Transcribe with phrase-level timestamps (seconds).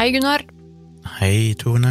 [0.00, 0.40] Hei, Gunnar.
[1.18, 1.90] Hei, Tone.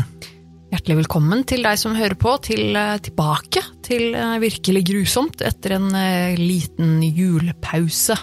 [0.71, 5.76] Hjertelig velkommen til deg som hører på, til, eh, tilbake til eh, Virkelig grusomt etter
[5.76, 8.18] en eh, liten julepause.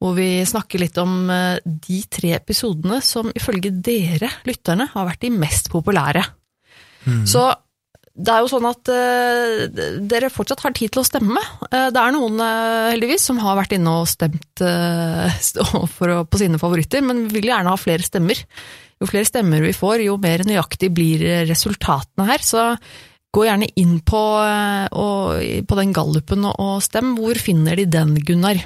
[0.00, 5.26] hvor vi snakker litt om eh, de tre episodene som ifølge dere, lytterne, har vært
[5.26, 6.24] de mest populære.
[7.28, 7.42] Så
[8.10, 11.42] det er jo sånn at uh, dere fortsatt har tid til å stemme.
[11.70, 14.64] Uh, det er noen, uh, heldigvis, som har vært inne og stemt
[15.96, 18.42] for, på sine favoritter, men vi vil gjerne ha flere stemmer.
[19.00, 22.44] Jo flere stemmer vi får, jo mer nøyaktig blir resultatene her.
[22.44, 22.66] Så
[23.32, 27.14] gå gjerne inn på, og, på den gallupen og, og stem.
[27.16, 28.60] Hvor finner de den, Gunnar?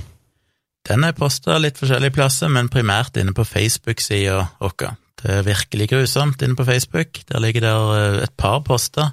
[0.89, 4.97] Den er posta litt forskjellige plasser, men primært inne på Facebook-sida vår.
[5.21, 7.23] Det er virkelig grusomt inne på Facebook.
[7.31, 9.13] Der ligger der et par poster.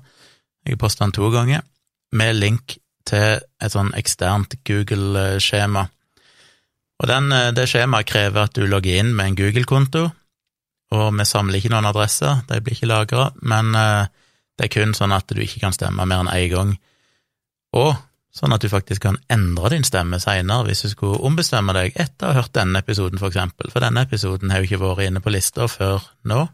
[0.65, 1.63] Jeg har posta den to ganger,
[2.13, 5.87] med link til et sånn eksternt Google-skjema.
[7.01, 10.11] Og den, eh, det skjemaet krever at du logger inn med en Google-konto,
[10.91, 14.05] og vi samler ikke noen adresser, de blir ikke lagra, men eh,
[14.59, 16.73] det er kun sånn at du ikke kan stemme mer enn én gang.
[17.73, 17.95] Og
[18.35, 22.27] sånn at du faktisk kan endre din stemme seinere hvis du skulle ombestemme deg etter
[22.27, 23.71] å ha hørt denne episoden, for eksempel.
[23.71, 26.45] For denne episoden har jo ikke vært inne på lista før nå.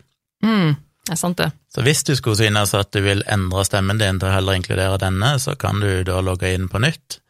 [0.45, 0.77] Mm,
[1.07, 1.51] det er sant, det.
[1.71, 4.99] Så hvis du skulle synes at du vil endre stemmen din til å heller inkludere
[4.99, 7.21] denne, så kan du da logge inn på nytt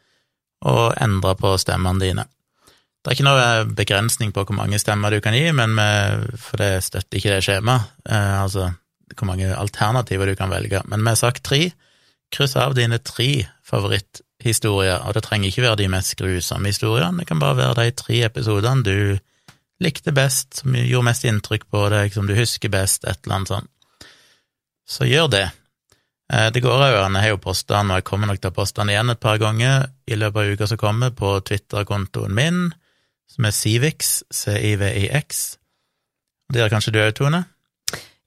[0.66, 2.24] og endre på stemmene dine.
[2.98, 5.90] Det er ikke noe begrensning på hvor mange stemmer du kan gi, men vi,
[6.42, 8.72] for det støtter ikke det skjemaet, eh, altså
[9.14, 10.82] hvor mange alternativer du kan velge.
[10.90, 11.70] Men vi har sagt tre.
[12.34, 17.30] Kryss av dine tre favoritthistorier, og det trenger ikke være de mest grusomme historiene, det
[17.30, 18.98] kan bare være de tre episodene du
[19.80, 23.52] likte best, som gjorde mest inntrykk på deg, som du husker best, et eller annet
[23.52, 23.70] sånt.
[24.88, 25.46] Så gjør det.
[26.32, 28.50] Eh, Det går òg an, jeg har jo posta den, og jeg kommer nok til
[28.50, 32.34] å poste den igjen et par ganger i løpet av uka som kommer, på Twitter-kontoen
[32.34, 32.72] min,
[33.28, 35.58] som er Civix, C-I-V-I-X.
[36.52, 37.44] Det gjør kanskje du òg, Tone?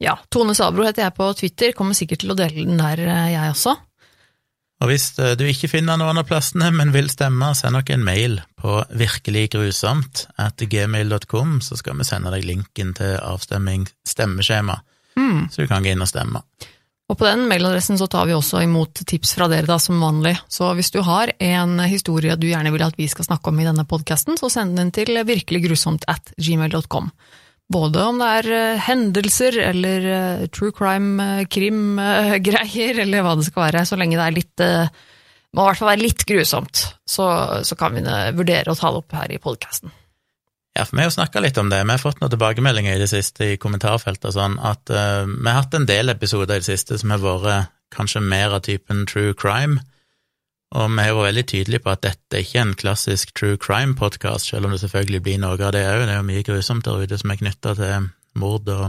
[0.02, 3.32] Ja, Tone Sabro heter jeg på Twitter, kommer sikkert til å dele den der, eh,
[3.34, 3.76] jeg også.
[4.82, 8.06] Og hvis eh, du ikke finner noen av plassene, men vil stemme, send nok en
[8.06, 14.82] mail på virkeliggrusomt at gmail.com, så skal vi sende deg linken til avstemming stemmeskjema,
[15.12, 15.50] Mm.
[15.52, 16.40] så du kan gå inn og stemme.
[17.12, 20.38] Og på den mailadressen så tar vi også imot tips fra dere da, som vanlig.
[20.48, 23.66] Så hvis du har en historie du gjerne vil at vi skal snakke om i
[23.68, 27.12] denne podkasten, så send den til virkeliggrusomt at gmail.com.
[27.72, 31.48] Både om det er eh, hendelser eller eh, true crime, eh,
[33.06, 34.66] eller hva det skal være, så lenge det er litt
[35.52, 37.26] må i hvert fall være litt grusomt, så,
[37.68, 38.04] så kan vi
[38.38, 39.92] vurdere å ta det opp her i podkasten.
[40.78, 41.82] Ja, for vi har jo snakka litt om det.
[41.84, 45.58] Vi har fått noen tilbakemeldinger i det siste i kommentarfeltet sånn, at uh, vi har
[45.58, 49.36] hatt en del episoder i det siste som har vært kanskje mer av typen true
[49.36, 49.84] crime,
[50.72, 54.52] og vi har vært veldig tydelige på at dette er ikke en klassisk true crime-podkast,
[54.52, 56.06] selv om det selvfølgelig blir noe av det òg.
[56.08, 58.10] Det er jo mye grusomt der ute som er knytta til
[58.40, 58.88] mord og,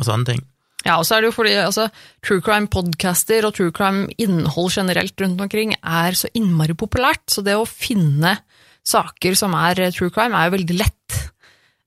[0.00, 0.42] og sånne ting.
[0.84, 1.86] Ja, og så er det jo fordi altså,
[2.24, 7.68] true crime-podcaster og true crime-innhold generelt rundt omkring er så innmari populært, så det å
[7.68, 8.38] finne
[8.84, 11.20] saker som er true crime, er jo veldig lett.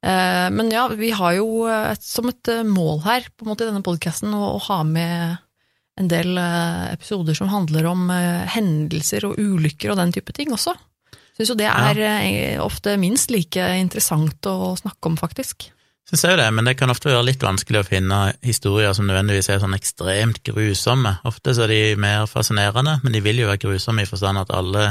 [0.06, 3.52] Eh, men ja, vi har jo eh, et, som et eh, mål her på en
[3.52, 5.38] måte i denne podcasten å, å ha med
[5.98, 10.54] en del eh, episoder som handler om eh, hendelser og ulykker og den type ting
[10.54, 10.76] også.
[11.38, 12.62] Syns jo det er ja.
[12.64, 15.68] ofte minst like interessant å snakke om, faktisk.
[16.08, 19.10] Syns jeg jo det, men det kan ofte være litt vanskelig å finne historier som
[19.10, 21.18] nødvendigvis er sånn ekstremt grusomme.
[21.28, 24.54] Ofte så er de mer fascinerende, men de vil jo være grusomme i forstand at
[24.56, 24.86] alle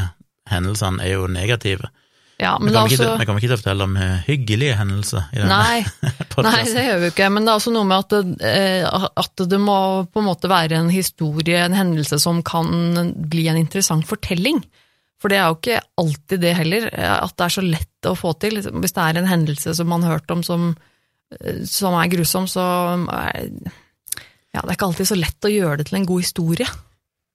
[0.52, 1.88] hendelsene er jo negative.
[2.36, 3.12] Ja, Vi men det er ikke, også...
[3.16, 5.78] til, vi ikke fortelle om eh, hyggelige hendelser i Nei,
[6.44, 9.44] Nei, det gjør vi ikke, men det er også noe med at det, eh, at
[9.52, 9.78] det må
[10.12, 12.68] på en måte være en historie, en hendelse som kan
[13.16, 14.60] bli en interessant fortelling.
[15.16, 18.16] For det er jo ikke alltid det heller, eh, at det er så lett å
[18.20, 18.60] få til.
[18.60, 20.74] Hvis det er en hendelse som man har hørt om som,
[21.64, 22.66] som er grusom, så
[23.16, 23.48] er
[24.56, 26.68] ja, det er ikke alltid så lett å gjøre det til en god historie.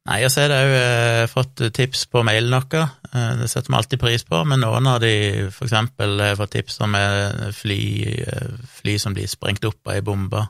[0.09, 3.77] Nei, jeg ser det òg eh, fått tips på mailen vår, eh, det setter vi
[3.77, 5.11] alltid pris på, men noen av de
[5.51, 7.81] eksempel har fått tips om eh, fly,
[8.25, 10.41] eh, fly som blir sprengt opp av ei bombe.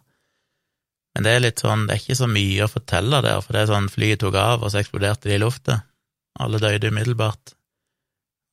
[1.12, 3.66] Men det er litt sånn, det er ikke så mye å fortelle der, for det
[3.66, 5.82] er sånn flyet tok av, og så eksploderte det i lufta.
[6.40, 7.58] Alle døde umiddelbart.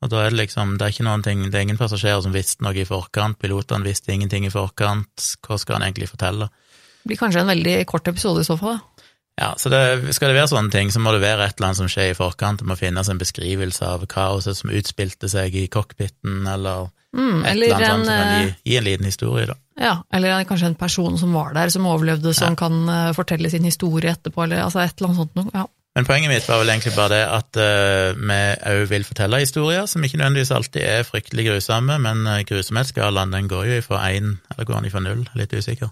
[0.03, 2.35] Og da er det liksom, det er ikke noen ting, det er ingen passasjerer som
[2.35, 6.51] visste noe i forkant, pilotene visste ingenting i forkant, hva skal han egentlig fortelle?
[6.99, 8.79] Det blir kanskje en veldig kort episode i så fall.
[8.79, 9.08] da.
[9.39, 9.81] Ja, så det,
[10.17, 12.19] skal det være sånne ting, så må det være et eller annet som skjer i
[12.19, 17.41] forkant, det må finnes en beskrivelse av kaoset som utspilte seg i cockpiten, eller Mm,
[17.41, 19.55] et eller annet en, sånt som kan gi, eh, gi en liten historie, da.
[19.81, 22.57] ja, eller kanskje en person som var der, som overlevde, som Ja.
[22.57, 25.51] kan eh, fortelle sin historie etterpå, eller altså et eller annet sånt noe.
[25.55, 25.65] Ja.
[25.97, 28.37] Men poenget mitt var vel egentlig bare det at uh, vi
[28.71, 33.49] òg vil fortelle historier som ikke nødvendigvis alltid er fryktelig grusomme, men uh, grusomhetsskalaen den
[33.49, 35.89] går jo ifra én, eller går den ifra null, litt usikker,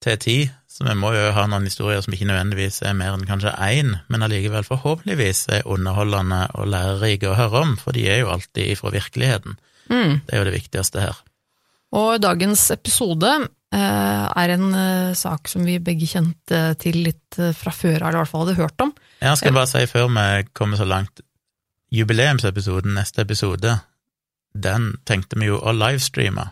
[0.00, 0.38] til ti,
[0.74, 3.92] så vi må jo ha noen historier som ikke nødvendigvis er mer enn kanskje én,
[4.10, 8.72] men allikevel forhåpentligvis er underholdende og lærerike å høre om, for de er jo alltid
[8.72, 9.54] ifra virkeligheten.
[9.86, 10.24] Mm.
[10.26, 11.20] Det er jo det viktigste her.
[11.94, 17.54] Og dagens episode eh, er en eh, sak som vi begge kjente til litt eh,
[17.54, 18.90] fra før eller i hvert fall hadde hørt om.
[19.22, 21.22] Jeg skal bare si før vi kommer så langt,
[21.94, 23.76] jubileumsepisoden, neste episode,
[24.58, 26.48] den tenkte vi jo å livestreame.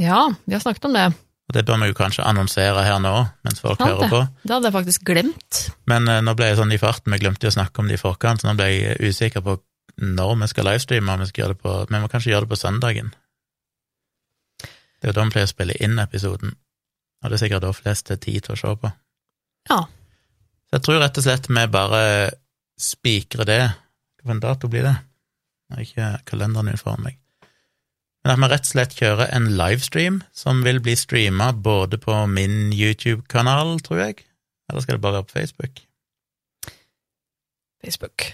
[0.00, 1.10] Ja, vi har snakket om det.
[1.52, 3.10] Og det bør vi jo kanskje annonsere her nå,
[3.44, 4.20] mens folk Sant hører på.
[4.40, 5.58] Det hadde jeg faktisk glemt.
[5.90, 8.00] Men eh, nå ble jeg sånn i farten, vi glemte å snakke om det i
[8.00, 9.58] forkant, så nå ble jeg usikker på
[10.00, 12.52] når vi skal livestreame, om vi skal gjøre det på Vi må kanskje gjøre det
[12.54, 13.12] på søndagen.
[14.64, 16.56] Det er jo da vi pleier å spille inn episoden,
[17.20, 18.92] og det er sikkert da flest har tid til å se på.
[19.68, 19.80] Ja.
[20.70, 22.02] Så jeg tror rett og slett vi bare
[22.80, 23.62] spikrer det.
[24.22, 24.96] Hvilken dato blir det?
[25.68, 27.21] Jeg har ikke kalenderen min foran meg.
[28.22, 32.14] Men at vi rett og slett kjører en livestream som vil bli streama både på
[32.30, 34.22] min YouTube-kanal, tror jeg,
[34.70, 35.82] eller skal det bare være på Facebook?
[37.82, 38.28] Facebook.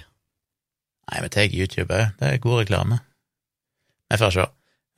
[1.08, 2.99] Nei, vi tar YouTube òg, det er god reklame.
[4.12, 4.44] Vi får se.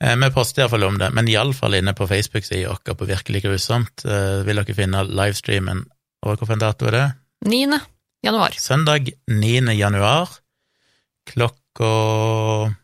[0.03, 4.03] Eh, Vi poster iallfall om det, men iallfall inne på Facebook-sida vår på Virkelig grusomt
[4.05, 5.85] eh, vil dere finne livestreamen.
[6.25, 7.07] Og hvilken dato er det?
[7.47, 7.79] 9.
[8.27, 8.59] januar.
[8.59, 9.71] Søndag 9.
[9.73, 10.35] januar
[11.31, 12.75] klokka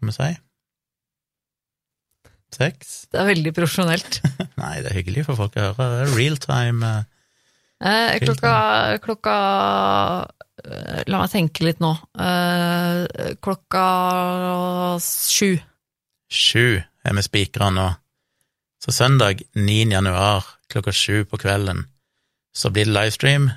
[0.00, 0.30] skal vi si?
[2.56, 2.94] Seks?
[3.12, 4.20] Det er veldig profesjonelt.
[4.62, 5.76] Nei, det er hyggelig for folk å høre.
[5.78, 6.88] Det er real time.
[6.88, 7.06] eh.
[7.80, 8.54] Eh, klokka
[9.00, 9.34] klokka
[10.66, 11.92] eh, La meg tenke litt nå.
[12.20, 13.84] Eh, klokka
[15.04, 15.54] sju.
[16.30, 17.86] Sju er vi spikra nå.
[18.82, 19.78] Så søndag 9.
[19.94, 21.86] januar klokka sju på kvelden
[22.56, 23.50] så blir det livestream.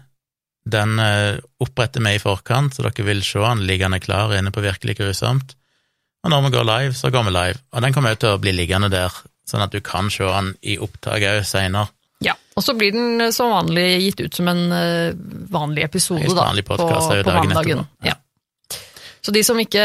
[0.70, 4.64] Den eh, oppretter vi i forkant, så dere vil se den liggende klar inne på
[4.64, 5.56] Virkelig grusomt.
[6.24, 7.60] Og når vi går live, så går vi live.
[7.74, 9.12] Og den kommer til å bli liggende der,
[9.50, 11.92] sånn at du kan se den i opptak òg seinere.
[12.24, 12.38] Ja.
[12.56, 15.16] Og så blir den eh, som vanlig gitt ut som en eh,
[15.52, 17.84] vanlig episode da, på, på mandagen.
[18.06, 18.16] Ja.
[19.24, 19.84] Så de som ikke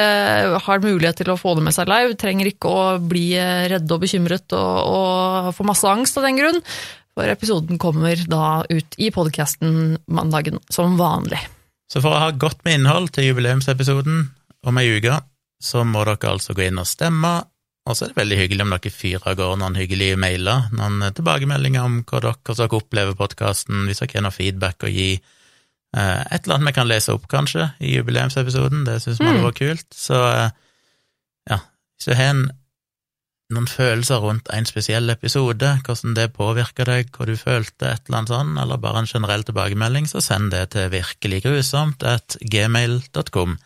[0.65, 3.95] har mulighet til å få det med seg live, trenger ikke å bli eh, redde
[3.95, 6.59] og bekymret og, og få masse angst av den grunn,
[7.19, 11.41] for episoden kommer da ut i podcasten mandagen som vanlig.
[11.91, 14.29] Så for å ha godt med innhold til jubileumsepisoden
[14.69, 15.17] om ei uke,
[15.61, 17.33] så må dere altså gå inn og stemme,
[17.89, 21.01] og så er det veldig hyggelig om dere fyrer av gårde noen hyggelige mailer, noen
[21.17, 25.11] tilbakemeldinger om hva dere, så opplever podkasten, hvis dere har noe feedback å gi.
[25.97, 29.41] Eh, Et eller annet vi kan lese opp, kanskje, i jubileumsepisoden, det syns vi hadde
[29.41, 29.47] Mm.
[29.49, 29.89] vært kult.
[29.97, 30.51] Så eh,
[31.51, 31.59] ja,
[31.97, 32.43] hvis du har en,
[33.57, 38.19] noen følelser rundt en spesiell episode, hvordan det påvirker deg, hva du følte, et eller
[38.19, 43.57] annet sånn, eller bare en generell tilbakemelding, så send det til virkeliggrusomt at gmail.com.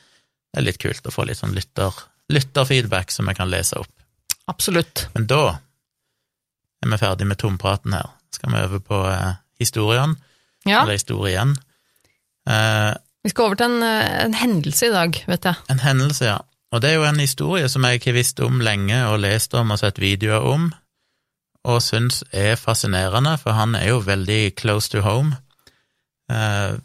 [0.52, 1.96] Det er litt kult å få litt sånn lytter,
[2.32, 3.92] lytterfeedback som jeg kan lese opp.
[4.52, 5.06] Absolutt.
[5.14, 5.42] Men da
[6.82, 8.10] er vi ferdig med tompraten her.
[8.34, 10.16] Skal vi over på eh, historien,
[10.66, 11.56] Ja, eller historien.
[12.48, 12.92] Eh,
[13.22, 15.54] vi skal over til en, eh, en hendelse i dag, vet jeg.
[15.70, 16.38] En hendelse, ja.
[16.72, 19.74] Og det er jo en historie som jeg ikke visste om lenge og lest om
[19.74, 20.70] og sett videoer om,
[21.68, 25.36] og syns er fascinerende, for han er jo veldig close to home.
[26.32, 26.80] Eh,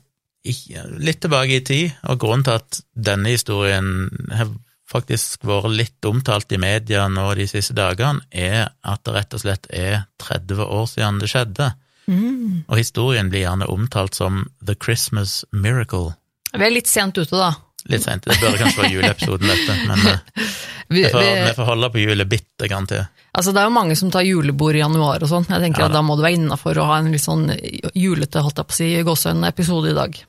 [0.46, 4.52] litt tilbake i tid, og grunnen til at denne historien har
[4.88, 9.44] faktisk vært litt omtalt i media nå de siste dagene, er at det rett og
[9.44, 11.72] slett er 30 år siden det skjedde.
[12.08, 12.64] Mm.
[12.70, 16.16] Og historien blir gjerne omtalt som The Christmas Miracle.
[16.56, 17.52] Vi er litt sent ute, da.
[17.92, 18.26] Litt sent.
[18.28, 20.56] Det bør kanskje være juleepisoden, dette, men eh,
[20.88, 23.04] Vi, vi vi, får holde på julet bitte grann til.
[23.36, 25.48] altså, det er jo mange som tar julebord i januar og sånn.
[25.50, 27.50] Jeg tenker Ja, at da må det være innafor å ha en litt sånn
[27.94, 30.20] julete, holdt jeg på å si, gåsehud-episode i dag.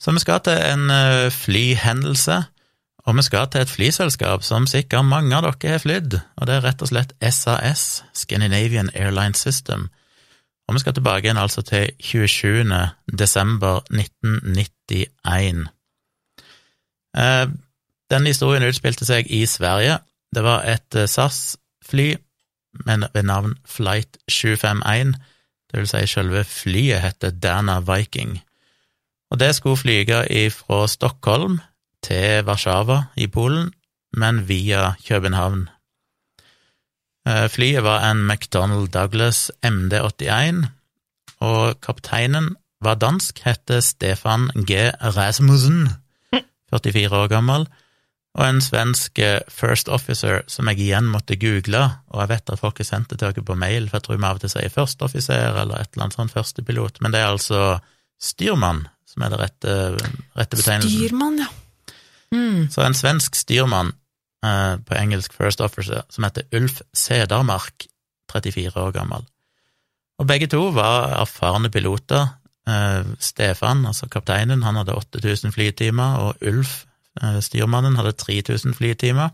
[0.00, 2.38] Så vi skal til en eh, flyhendelse,
[3.04, 6.56] og vi skal til et flyselskap som sikkert mange av dere har flydd, og det
[6.56, 9.88] er rett og slett SAS, Scandinavian Airline System.
[10.70, 12.62] Og vi skal tilbake igjen altså til 27.
[13.18, 15.66] desember 1991.
[17.18, 17.46] Eh,
[18.10, 19.98] Denne historien utspilte seg i Sverige.
[20.34, 22.14] Det var et eh, SAS-fly
[22.86, 25.14] med ved navn Flight 751,
[25.70, 28.40] det vil si selve flyet heter Dana Viking.
[29.30, 31.60] Og det skulle flyge fra Stockholm
[32.02, 33.72] til Warszawa i Polen,
[34.16, 35.68] men via København.
[37.28, 40.66] Eh, flyet var en McDonald Douglas MD81,
[41.40, 44.90] og kapteinen var dansk, heter Stefan G.
[45.16, 45.88] Rasmussen,
[46.70, 47.66] 44 år gammel,
[48.38, 51.82] og en svensk eh, first officer som jeg igjen måtte google,
[52.14, 54.20] og jeg vet at folk har sendt det til dere på mail, for jeg tror
[54.20, 57.32] vi av og til sier førsteoffiser eller et eller annet sånt førstepilot, men det er
[57.32, 57.62] altså
[58.22, 59.76] styrmann som er det rette,
[60.38, 60.94] rette betegnelsen.
[60.94, 61.48] Styrmann, ja.
[62.30, 62.68] Mm.
[62.70, 63.90] Så en svensk styrmann
[64.46, 67.88] eh, på engelsk first officer som heter Ulf Sedarmark,
[68.30, 69.26] 34 år gammel.
[70.20, 72.28] Og begge to var erfarne piloter.
[72.68, 76.84] Eh, Stefan, altså kapteinen, han hadde 8000 flytimer, og Ulf,
[77.44, 79.30] styrmannen, hadde 3000 flytimer.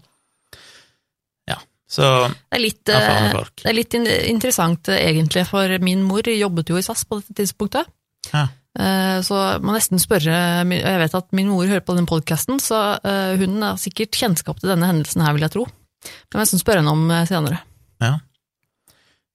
[1.49, 3.55] Ja, så Det er litt, eh, erfarne folk.
[3.62, 7.35] det er litt interessant eh, egentlig, for min mor jobbet jo i SAS på dette
[7.43, 7.87] tidspunktet.
[8.33, 8.49] Ja.
[8.78, 10.35] Eh, Så jeg må nesten spørre,
[10.66, 14.12] og jeg vet at min mor hører på den podkasten, så eh, hun har sikkert
[14.19, 15.66] kjennskap til denne hendelsen her, vil jeg tro.
[16.05, 17.62] Jeg må nesten spørre henne om eh, senere.
[18.02, 18.19] Ja.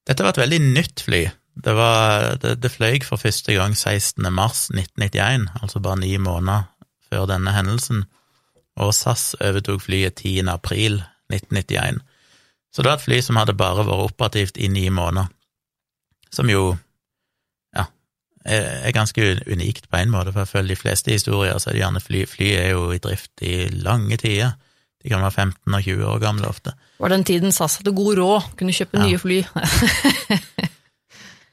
[0.07, 1.23] Dette var et veldig nytt fly.
[1.61, 4.23] Det, var, det, det fløy for første gang 16.
[4.33, 6.63] mars 1991, altså bare ni måneder
[7.09, 8.05] før denne hendelsen,
[8.79, 10.47] og SAS overtok flyet 10.
[10.49, 11.01] april
[11.33, 11.99] 1991.
[12.71, 15.27] Så det var et fly som hadde bare vært operativt i ni måneder,
[16.31, 16.77] som jo
[17.75, 17.85] ja,
[18.45, 21.83] er, ganske unikt på en måte, for jeg føler de fleste historier så er det
[21.83, 24.55] gjerne fly, fly er jo i drift i lange tider.
[25.03, 26.71] De kan være 15 og 20 år gamle ofte.
[26.77, 29.07] Det var den tiden SAS hadde god råd, kunne kjøpe Ja.
[29.07, 29.39] nye fly.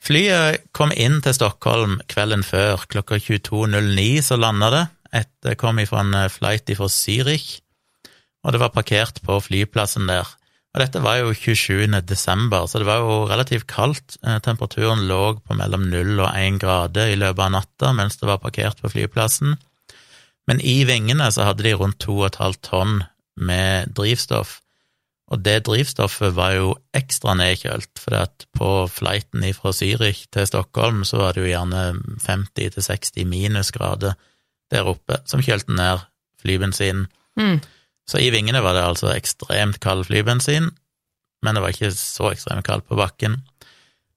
[0.09, 4.85] Flyet kom inn til Stockholm kvelden før, klokka 22.09 så landa det.
[5.15, 7.61] Et, kom ifra en eh, flight ifra Zürich,
[8.45, 10.29] og det var parkert på flyplassen der.
[10.77, 11.89] Og dette var jo 27.
[12.07, 14.19] desember, så det var jo relativt kaldt.
[14.23, 18.29] Eh, Temperaturen lå på mellom 0 og 1 grader i løpet av natta mens det
[18.29, 19.57] var parkert på flyplassen.
[20.49, 23.03] Men i vingene så hadde de rundt 2,5 tonn
[23.37, 24.61] med drivstoff.
[25.29, 31.21] Og det drivstoffet var jo ekstra nedkjølt, for på flighten fra Zürich til Stockholm så
[31.21, 31.83] var det jo gjerne
[32.25, 34.17] 50-60 minusgrader
[34.73, 36.05] der oppe, som kjølte ned
[36.43, 37.07] flybensinen.
[37.39, 37.61] Mm.
[38.09, 40.71] Så i vingene var det altså ekstremt kald flybensin,
[41.45, 43.37] men det var ikke så ekstremt kaldt på bakken.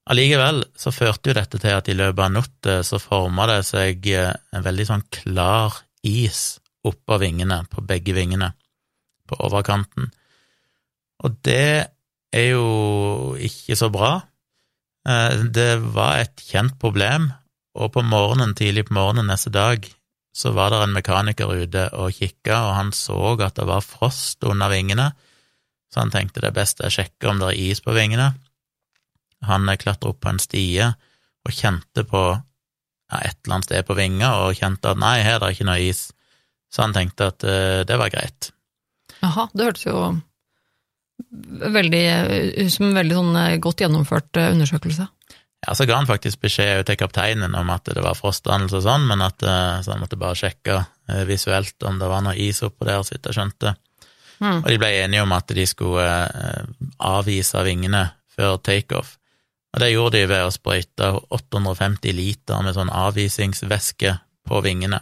[0.09, 4.07] Allikevel så førte jo dette til at i løpet av natta så forma det seg
[4.09, 5.77] eh, en veldig sånn klar
[6.07, 8.49] is oppå vingene, på begge vingene,
[9.29, 10.09] på overkanten.
[11.21, 11.93] Og det
[12.33, 14.15] er jo ikke så bra.
[15.05, 17.29] Eh, Det var et kjent problem,
[17.77, 19.85] og på morgenen, tidlig på morgenen neste dag
[20.31, 24.43] så var det en mekaniker ute og kikka, og han så at det var frost
[24.47, 25.11] under vingene,
[25.91, 28.31] så han tenkte det er best jeg sjekker om det er is på vingene.
[29.43, 30.87] Han klatra opp på en stie
[31.41, 35.39] og kjente på ja, et eller annet sted på vinga, og kjente at nei, her
[35.39, 36.09] er det ikke noe is,
[36.71, 38.51] så han tenkte at uh, det var greit.
[39.19, 39.97] Jaha, det hørtes jo
[41.75, 42.05] veldig,
[42.71, 45.05] som en veldig sånn eh, godt gjennomført eh, undersøkelse.
[45.67, 49.05] Ja, så ga han faktisk beskjed til kapteinen om at det var frostdannelse og sånn,
[49.09, 52.63] men at eh, så han måtte bare sjekke eh, visuelt om det var noe is
[52.65, 53.75] oppå der, så vidt jeg skjønte.
[54.41, 54.63] Mm.
[54.63, 56.63] Og de ble enige om at de skulle eh,
[57.05, 59.19] avvise vingene før takeoff.
[59.71, 64.15] Og det gjorde de ved å sprøyte 850 liter med sånn avisingsvæske
[64.49, 64.99] på vingene.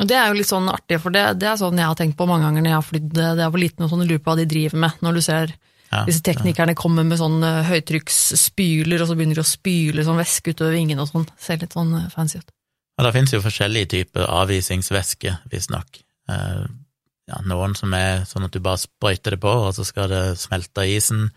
[0.00, 2.16] Og det er jo litt sånn artig, for det, det er sånn jeg har tenkt
[2.18, 3.12] på mange ganger når jeg har flydd.
[3.12, 5.52] Det er hvor liten og sånn, lupa de driver med, når du ser
[5.92, 10.54] Ja, disse teknikerne kommer med sånn høytrykksspyler, og så begynner de å spyle sånn væske
[10.54, 11.26] utover vingene og sånn.
[11.36, 12.48] Ser litt sånn eh, fancy ut.
[12.96, 16.00] Ja, det finnes jo forskjellige typer avisingsvæske, visstnok.
[16.32, 16.64] Eh,
[17.28, 20.22] ja, noen som er sånn at du bare sprøyter det på, og så skal det
[20.40, 21.28] smelte isen,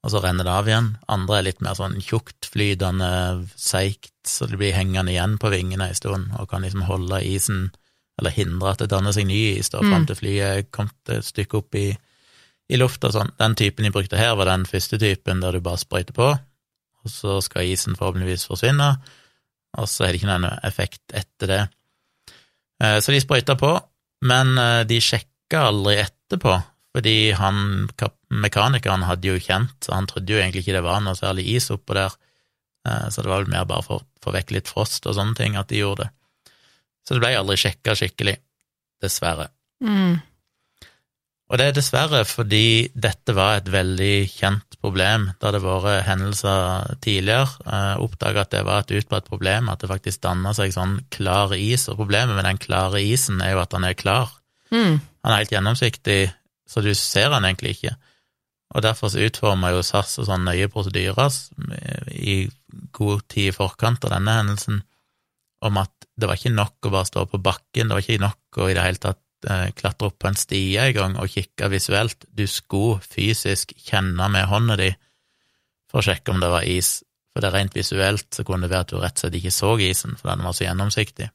[0.00, 0.92] og så renner det av igjen.
[1.12, 3.10] Andre er litt mer sånn tjuktflytende,
[3.58, 7.68] seigt, så det blir hengende igjen på vingene en stund, og kan liksom holde isen,
[8.20, 11.26] eller hindre at det danner seg ny is da, fram til flyet er kommet et
[11.26, 11.88] stykke opp i,
[12.70, 13.32] i lufta sånn.
[13.40, 16.30] Den typen de brukte her, var den første typen der du bare sprøyter på,
[17.00, 18.90] og så skal isen forhåpentligvis forsvinne,
[19.80, 21.60] og så er det ikke noen effekt etter det.
[22.82, 23.74] Eh, Så de sprøyta på,
[24.26, 26.56] men eh, de sjekka aldri etterpå,
[26.94, 27.88] fordi han,
[28.30, 31.70] mekanikeren hadde jo kjent, så han trodde jo egentlig ikke det var noe særlig is
[31.74, 32.14] oppå der,
[32.88, 35.36] Eh, så det var vel mer bare for å få vekk litt frost og sånne
[35.36, 36.10] ting at de gjorde det.
[37.04, 38.36] Så det ble aldri sjekka skikkelig,
[39.02, 39.50] dessverre.
[39.84, 40.20] Mm.
[41.50, 45.32] Og det er dessverre fordi dette var et veldig kjent problem.
[45.34, 49.90] Det hadde vært hendelser tidligere, eh, oppdaga at det var et utbredt problem, at det
[49.90, 53.74] faktisk danna seg sånn klar is, og problemet med den klare isen er jo at
[53.74, 54.30] den er klar.
[54.70, 55.00] Mm.
[55.02, 56.20] Han er helt gjennomsiktig,
[56.70, 57.96] så du ser han egentlig ikke.
[58.70, 61.34] Og derfor så utforma jo SAS og sånn nøye prosedyrer
[62.14, 62.44] i
[62.94, 64.84] god tid i forkant av denne hendelsen
[65.66, 68.60] om at det var ikke nok å bare stå på bakken, det var ikke nok
[68.62, 71.70] å i det hele tatt eh, klatre opp på en stie en gang og kikke
[71.72, 72.26] visuelt.
[72.28, 74.90] Du skulle fysisk kjenne med hånda di
[75.90, 77.00] for å sjekke om det var is,
[77.32, 79.74] for det rent visuelt så kunne det være at du rett og slett ikke så
[79.82, 81.30] isen, for den var så gjennomsiktig.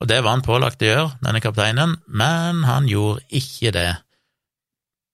[0.00, 3.90] Og det var han pålagt å gjøre, denne kapteinen, men han gjorde ikke det.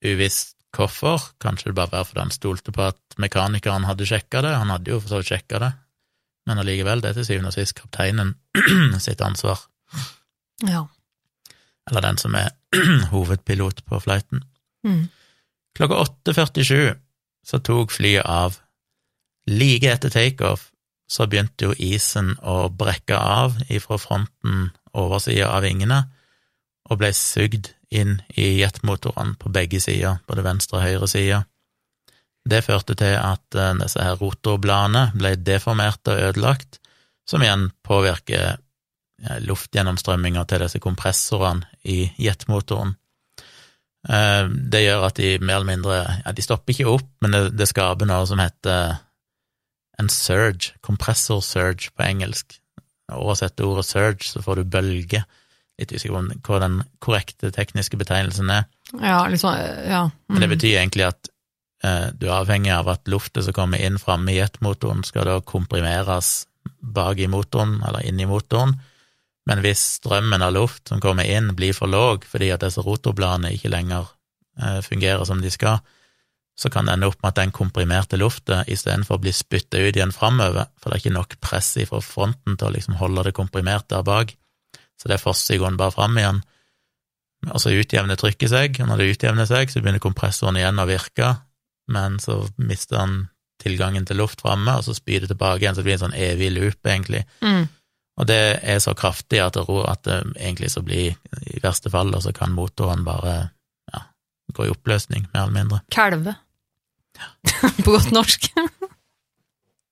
[0.06, 4.52] Uvisst hvorfor, kanskje det bare var fordi han stolte på at mekanikeren hadde sjekka det,
[4.58, 5.72] han hadde jo for så vidt sjekka det,
[6.46, 8.34] men allikevel, det er til syvende og sist kapteinen
[9.06, 9.64] sitt ansvar.
[10.66, 10.84] Ja.
[11.90, 12.52] Eller den som er
[13.12, 14.44] hovedpilot på flighten.
[14.86, 15.06] Mm.
[15.76, 16.96] Klokka 8.47
[17.46, 18.58] så tok flyet av.
[19.46, 20.70] Like etter takeoff
[21.06, 26.00] så begynte jo isen å brekke av ifra fronten, oversida av vingene,
[26.90, 31.44] og ble sugd inn i jetmotorene på begge sider, både venstre og høyre side.
[32.46, 36.80] Det førte til at eh, disse her rotorbladene ble deformert og ødelagt,
[37.26, 38.60] som igjen påvirker
[39.40, 42.94] luftgjennomstrømminga til disse kompressorene i jetmotoren.
[44.08, 47.42] Eh, Det gjør at de mer eller mindre ja, De stopper ikke opp, men det,
[47.58, 48.98] det skaper noe som heter
[49.98, 52.58] en surge, compressor surge på engelsk.
[53.12, 55.22] Oversett ordet surge, så får du bølge.
[55.80, 58.66] Litt usikker på hva den korrekte tekniske betegnelsen er.
[59.00, 59.56] Ja, liksom,
[59.88, 60.02] ja.
[60.28, 60.54] Men det Mm.
[60.58, 61.28] betyr egentlig at
[61.84, 65.40] eh, du er avhengig av at luftet som kommer inn framme i jetmotoren, skal da
[65.40, 66.46] komprimeres
[66.82, 68.76] bak i motoren, eller inn i motoren.
[69.46, 73.52] Men hvis strømmen av luft som kommer inn, blir for låg fordi at disse rotorbladene
[73.54, 74.08] ikke lenger
[74.60, 75.78] eh, fungerer som de skal,
[76.56, 79.96] så kan det ende opp med at den komprimerte lufta istedenfor å bli spytta ut
[79.96, 83.36] igjen framover, for det er ikke nok press fra fronten til å liksom holde det
[83.36, 84.32] komprimert der bak,
[84.96, 86.40] så det fosser i grunnen bare fram igjen.
[87.52, 90.88] Og så utjevner trykket seg, og når det utjevner seg, så begynner kompressoren igjen å
[90.88, 91.34] virke,
[91.92, 93.18] men så mister han
[93.62, 96.16] tilgangen til luft framme, og så spyr det tilbake igjen, så det blir en sånn
[96.16, 97.26] evig loop, egentlig.
[97.44, 97.68] Mm.
[98.16, 101.16] Og det er så kraftig at det, at det egentlig så blir,
[101.52, 103.36] i verste fall, og så kan motoren bare
[103.92, 104.02] ja,
[104.56, 105.80] gå i oppløsning, mer eller mindre.
[105.92, 106.36] Kalve.
[107.84, 108.48] På godt norsk.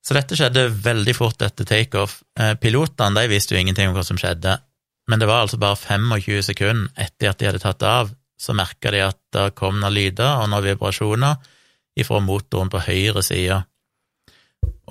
[0.05, 2.19] Så dette skjedde veldig fort etter takeoff.
[2.39, 4.59] Eh, Pilotene de visste jo ingenting om hva som skjedde,
[5.09, 8.93] men det var altså bare 25 sekunder etter at de hadde tatt av, så merka
[8.93, 11.41] de at det kom noen lyder og noen vibrasjoner
[12.01, 13.61] ifra motoren på høyre side.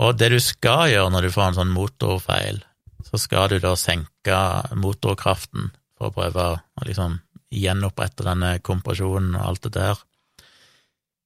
[0.01, 2.61] Og det du skal gjøre når du får en sånn motorfeil,
[3.03, 4.39] så skal du da senke
[4.79, 7.19] motorkraften for å prøve å liksom
[7.53, 9.99] gjenopprette denne kompresjonen og alt det der.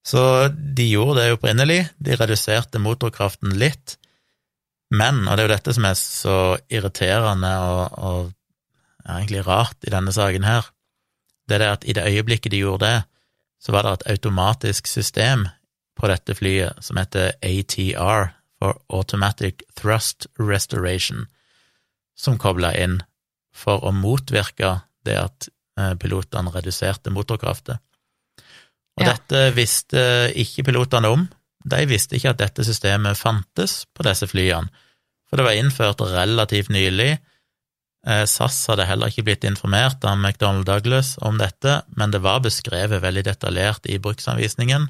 [0.07, 3.97] Så de gjorde det opprinnelig, de reduserte motorkraften litt,
[4.95, 6.37] men, og det er jo dette som er så
[6.71, 10.69] irriterende og, og egentlig rart i denne saken her,
[11.47, 13.03] det er at i det øyeblikket de gjorde det,
[13.63, 15.47] så var det et automatisk system
[15.97, 21.27] på dette flyet som heter ATR, for Automatic Thrust Restoration,
[22.17, 22.99] som kobla inn
[23.55, 25.49] for å motvirke det at
[25.79, 27.79] eh, pilotene reduserte motorkraften.
[28.97, 29.13] Og Ja.
[29.13, 31.27] dette visste ikke pilotene om.
[31.67, 34.69] De visste ikke at dette systemet fantes på disse flyene,
[35.29, 37.19] for det var innført relativt nylig.
[38.07, 42.39] Eh, SAS hadde heller ikke blitt informert av McDonald Douglas om dette, men det var
[42.45, 44.87] beskrevet veldig detaljert i bruksanvisningen,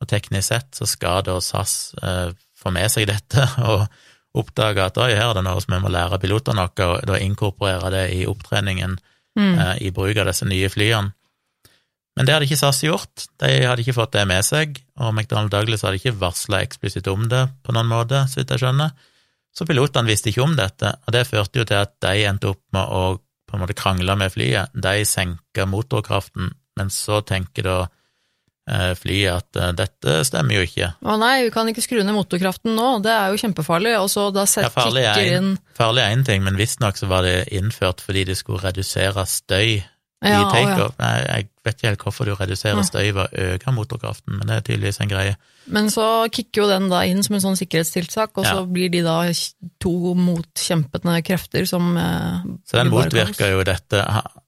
[0.00, 3.88] og teknisk sett så skal da SAS eh, få med seg dette og
[4.40, 7.20] oppdage at oi, her er det noe som vi må lære pilotene noe, og da
[7.22, 8.98] inkorporere det i opptreningen
[9.38, 9.58] Mm.
[9.58, 11.12] eh, i bruk av disse nye flyene.
[12.16, 15.52] Men det hadde ikke SAS gjort, de hadde ikke fått det med seg, og McDonald
[15.52, 18.90] Douglas hadde ikke varsla eksplisitt om det på noen måte, så vidt jeg skjønner.
[19.54, 22.62] Så pilotene visste ikke om dette, og det førte jo til at de endte opp
[22.74, 24.74] med å på en måte krangle med flyet.
[24.74, 27.76] De senka motorkraften, men så tenker da
[28.98, 30.90] flyet at eh, dette stemmer jo ikke.
[31.02, 33.94] Å nei, vi kan ikke skru ned motorkraften nå, det er jo kjempefarlig.
[34.02, 37.06] Og så da Ja, set, farlig er en- Farlig er én ting, men visstnok så
[37.10, 39.82] var det innført fordi det skulle redusere støy i
[40.24, 40.50] Ja, ja.
[40.50, 40.96] takeoff.
[40.98, 42.86] Nei, jeg vet ikke helt hvorfor du reduserer Ja.
[42.88, 45.36] støy ved å øke motorkraften, men det er tydeligvis en greie.
[45.68, 49.02] Men så kicker jo den da inn som en sånn sikkerhetstiltak, og så blir de
[49.04, 49.18] da
[49.84, 54.02] to motkjempende krefter som eh, Så den motvirker jo dette,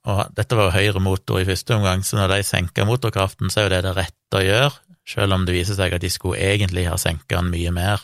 [0.08, 3.60] og dette var jo høyre motor i første omgang, så når de senker motorkraften, så
[3.60, 4.72] er jo det det rette å gjøre,
[5.06, 8.00] selv om det viser seg at de skulle egentlig ha senket den mye mer.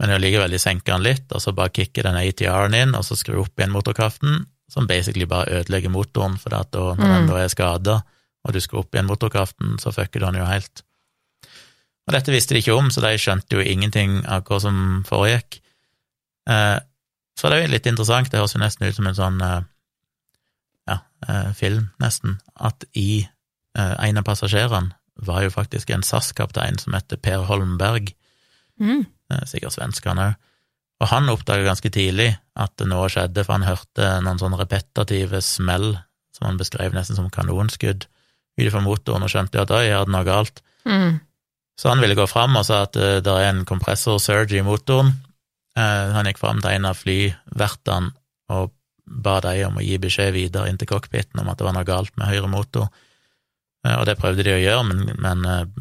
[0.00, 3.18] Men allikevel, de senker den litt, og så bare kicker den ATR-en inn, og så
[3.20, 7.28] skrur opp igjen motorkraften, som basically bare ødelegger motoren, for da, når den Mm.
[7.28, 8.02] da er skada,
[8.46, 10.84] og du skal opp igjen motorkraften, så fucker den jo helt.
[12.08, 15.60] Og dette visste de ikke om, så de skjønte jo ingenting av hva som foregikk.
[16.50, 16.78] Eh,
[17.38, 19.60] så det er jo litt interessant, det høres jo nesten ut som en sånn eh,
[20.90, 20.96] ja,
[21.28, 23.26] eh, film, nesten, at i
[23.78, 24.90] en av passasjerene
[25.22, 28.10] var jo faktisk en SAS-kaptein som heter Per Holmberg,
[28.80, 29.04] Mm.
[29.44, 30.36] sikkert svensk han òg,
[31.00, 35.42] og han oppdaga ganske tidlig at det noe skjedde, for han hørte noen sånne repetitive
[35.44, 35.98] smell,
[36.32, 38.08] som han beskrev nesten som kanonskudd
[38.60, 40.62] ut ifra motoren, og skjønte at da er det noe galt.
[40.84, 41.18] Mm.
[41.80, 45.14] Så han ville gå fram og sa at uh, det er en kompressor-surge i motoren.
[45.78, 48.12] Uh, han gikk fram til en av flyvertene
[48.52, 48.74] og
[49.10, 51.88] ba de om å gi beskjed videre inn til cockpiten om at det var noe
[51.88, 52.90] galt med høyre motor.
[53.86, 55.72] Uh, og det prøvde de å gjøre, men, men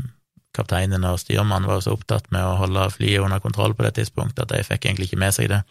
[0.56, 3.98] kapteinen og styrmannen var jo så opptatt med å holde flyet under kontroll på det
[4.00, 5.62] tidspunktet at de fikk egentlig ikke med seg det.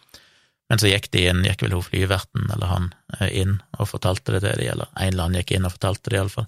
[0.69, 2.89] Men så gikk de inn, gikk vel hun flyverten eller han
[3.33, 6.19] inn og fortalte det til de, eller en eller annen gikk inn og fortalte det,
[6.21, 6.45] iallfall.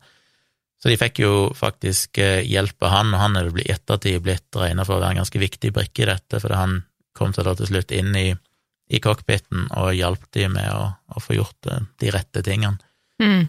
[0.81, 4.57] Så de fikk jo faktisk eh, hjelp av han, og han er i ettertid blitt
[4.57, 6.79] regna for å være en ganske viktig brikke i dette, fordi han
[7.17, 8.31] kom seg da til slutt inn i,
[8.89, 12.81] i cockpiten og hjalp de med å, å få gjort eh, de rette tingene.
[13.21, 13.43] Mm.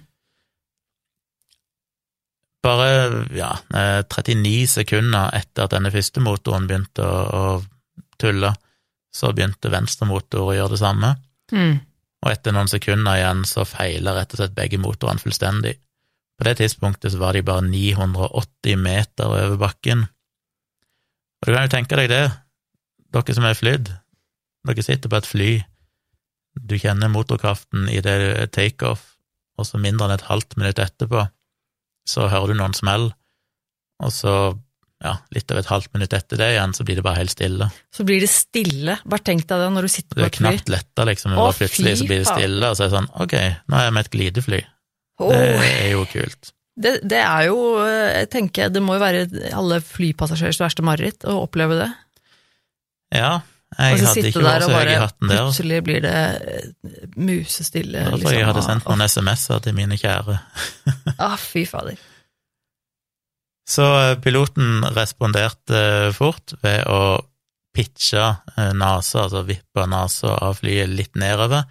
[2.63, 2.91] Bare
[3.35, 8.53] ja, 39 eh, sekunder etter at denne første motoren begynte å, å tulle,
[9.13, 11.17] så begynte venstre motor å gjøre det samme,
[11.53, 11.75] Mm.
[12.25, 15.75] og etter noen sekunder igjen så feiler rett og slett begge motorene fullstendig.
[16.43, 20.01] På det tidspunktet så var de bare 980 meter over bakken.
[21.39, 22.25] Og du kan jo tenke deg det,
[23.15, 23.91] dere som er flydd,
[24.67, 25.51] dere sitter på et fly,
[26.59, 29.05] du kjenner motorkraften i det takeoff,
[29.55, 31.29] og så mindre enn et halvt minutt etterpå,
[32.11, 33.13] så hører du noen smell,
[34.03, 34.35] og så,
[35.07, 37.71] ja, litt over et halvt minutt etter det igjen, så blir det bare helt stille.
[37.95, 38.99] Så blir det stille.
[39.07, 40.49] Bare tenk deg det når du sitter på er et fly.
[40.51, 43.13] knapt letta, liksom, men bare plutselig så blir det stille, og så er det sånn,
[43.29, 44.65] ok, nå er jeg med et glidefly.
[45.31, 46.51] Det er jo kult.
[46.83, 51.27] det, det er jo eh, Jeg tenker det må jo være alle flypassasjerers verste mareritt
[51.29, 51.91] å oppleve det.
[53.13, 53.41] Ja,
[53.79, 55.43] jeg så hadde ikke vært så høy i hatten der.
[55.43, 56.15] plutselig blir det
[56.55, 58.07] eh, musestille.
[58.09, 60.39] Da tror jeg jeg hadde sendt noen SMS-er til mine kjære.
[61.23, 62.01] Ah, fy fader.
[63.69, 67.21] Så eh, piloten responderte fort ved å
[67.73, 68.25] pitche
[68.77, 71.63] nesa, altså vippe nesa av flyet litt nedover.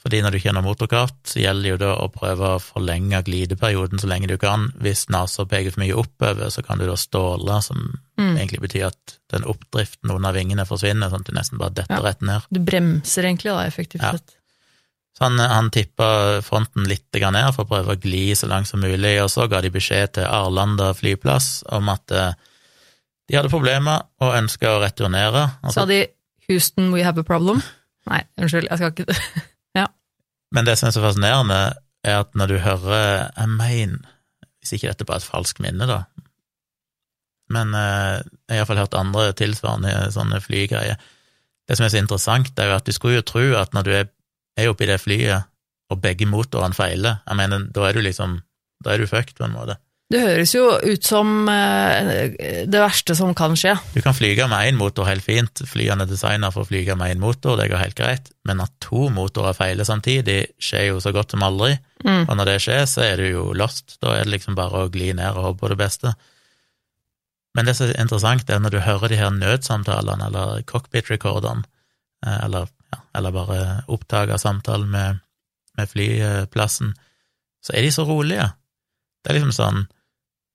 [0.00, 4.08] Fordi når du kjenner motorkart, så gjelder jo da å prøve å forlenge glideperioden så
[4.08, 4.70] lenge du kan.
[4.80, 8.36] Hvis nesa peker for mye oppover, så kan du da ståle, som Mm.
[8.36, 12.02] egentlig betyr at den oppdriften under vingene forsvinner, sånn at du nesten bare detter Ja.
[12.02, 12.42] rett ned.
[12.52, 14.12] Du bremser egentlig, da, effektivt Ja.
[14.12, 18.80] Så han, han tippa fronten litt ned for å prøve å gli så langt som
[18.80, 22.32] mulig, og så ga de beskjed til Arlanda flyplass om at eh,
[23.28, 25.58] de hadde problemer og ønska å returnere.
[25.62, 26.06] Altså, Sa de
[26.48, 27.62] 'Houston, we have a problem'?
[28.08, 29.06] Nei, unnskyld, jeg skal ikke
[30.54, 31.60] men det som er så fascinerende,
[32.04, 33.98] er at når du hører Jeg mener,
[34.60, 36.04] hvis ikke dette bare er et falskt minne, da,
[37.50, 41.00] men eh, jeg har iallfall hørt andre tilsvarende sånne flygreier.
[41.66, 43.90] Det som er så interessant, er jo at du skulle jo tro at når du
[43.94, 44.10] er,
[44.58, 45.48] er oppe i det flyet,
[45.90, 48.40] og begge motorene feiler, jeg mener, da er du liksom
[48.80, 49.74] Da er du fucked, på en måte.
[50.10, 53.76] Det høres jo ut som eh, det verste som kan skje.
[53.94, 57.54] Du kan flyge med én motor helt fint, flyene er får flyge med én motor,
[57.56, 61.46] det går helt greit, men at to motorer feiler samtidig, skjer jo så godt som
[61.46, 62.30] aldri, Mm.
[62.30, 64.90] og når det skjer, så er du jo lost, da er det liksom bare å
[64.90, 66.14] gli ned og håpe på det beste.
[67.54, 71.66] Men det som er interessant, er når du hører de her nødsamtalene, eller cockpit-recordene,
[72.24, 75.20] eh, eller, ja, eller bare opptak av samtalen med,
[75.76, 76.94] med flyplassen,
[77.60, 78.48] så er de så rolige.
[79.20, 79.86] Det er liksom sånn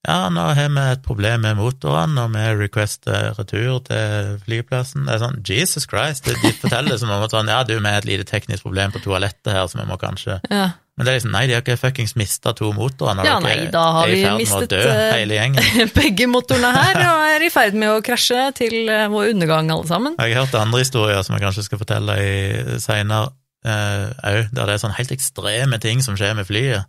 [0.06, 5.06] ja, nå har vi et problem med motorene, og vi requester retur til flyplassen.
[5.08, 8.02] Det er sånn, Jesus Christ, de, forteller som om at sånn, ja, du, vi har
[8.02, 10.74] et lite teknisk problem på toalettet her, så vi må kanskje Ja.
[10.96, 13.82] Men det er liksom, nei, de har ikke fuckings mista to motorer Ja, nei, da
[13.98, 15.90] har vi mistet, dø, eh.
[15.98, 19.90] Begge motorene her og er i ferd med å krasje til eh, vår undergang, alle
[19.90, 20.16] sammen.
[20.16, 23.34] Jeg har hørt andre historier som jeg kanskje skal fortelle i seinere
[23.66, 26.88] òg, der det er sånn helt ekstreme ting som skjer med flyet.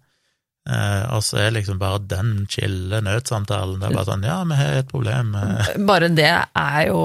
[0.66, 3.79] Eh, og så er liksom bare den chille nødsamtalen.
[3.81, 5.37] Det er bare sånn, ja, vi har et problem.
[5.90, 7.02] Bare det er jo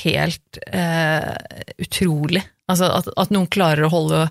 [0.00, 1.34] helt eh,
[1.82, 2.44] utrolig.
[2.72, 4.24] Altså at, at noen klarer å holde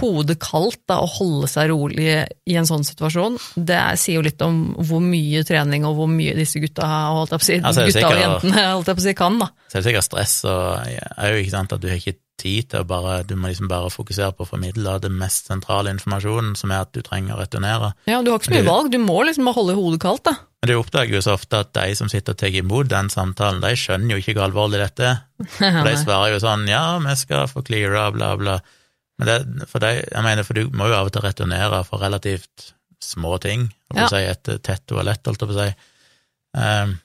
[0.00, 2.08] hodet kaldt da, og holde seg rolig
[2.50, 6.10] i en sånn situasjon, det er, sier jo litt om hvor mye trening og hvor
[6.10, 8.98] mye disse gutta, holdt jeg på å si, Altså, gutta sikkert, og jentene holdt jeg
[8.98, 9.38] på å si, kan.
[9.44, 9.50] da.
[9.68, 12.82] Så er det sikkert stress og òg, ikke sant, at du har ikke tid til
[12.82, 16.72] å bare Du må liksom bare fokusere på å formidle det mest sentrale informasjonen, som
[16.74, 17.92] er at du trenger å returnere.
[18.10, 20.24] Ja, Du har ikke så mye du, valg, du må liksom bare holde hodet kaldt.
[20.24, 20.34] da.
[20.62, 23.60] Men du oppdager jo så ofte at de som sitter og tar imot den samtalen,
[23.62, 25.20] de skjønner jo ikke hvor alvorlig dette er.
[25.58, 28.58] For de svarer jo sånn ja, vi skal få cleara, bla, bla.
[29.20, 32.02] Men det, for de, jeg mener, for du må jo av og til returnere for
[32.02, 32.72] relativt
[33.04, 33.68] små ting.
[33.92, 34.08] Holdt Ja.
[34.10, 35.74] si, et tett toalett, holdt jeg på å si.
[36.58, 36.96] Um,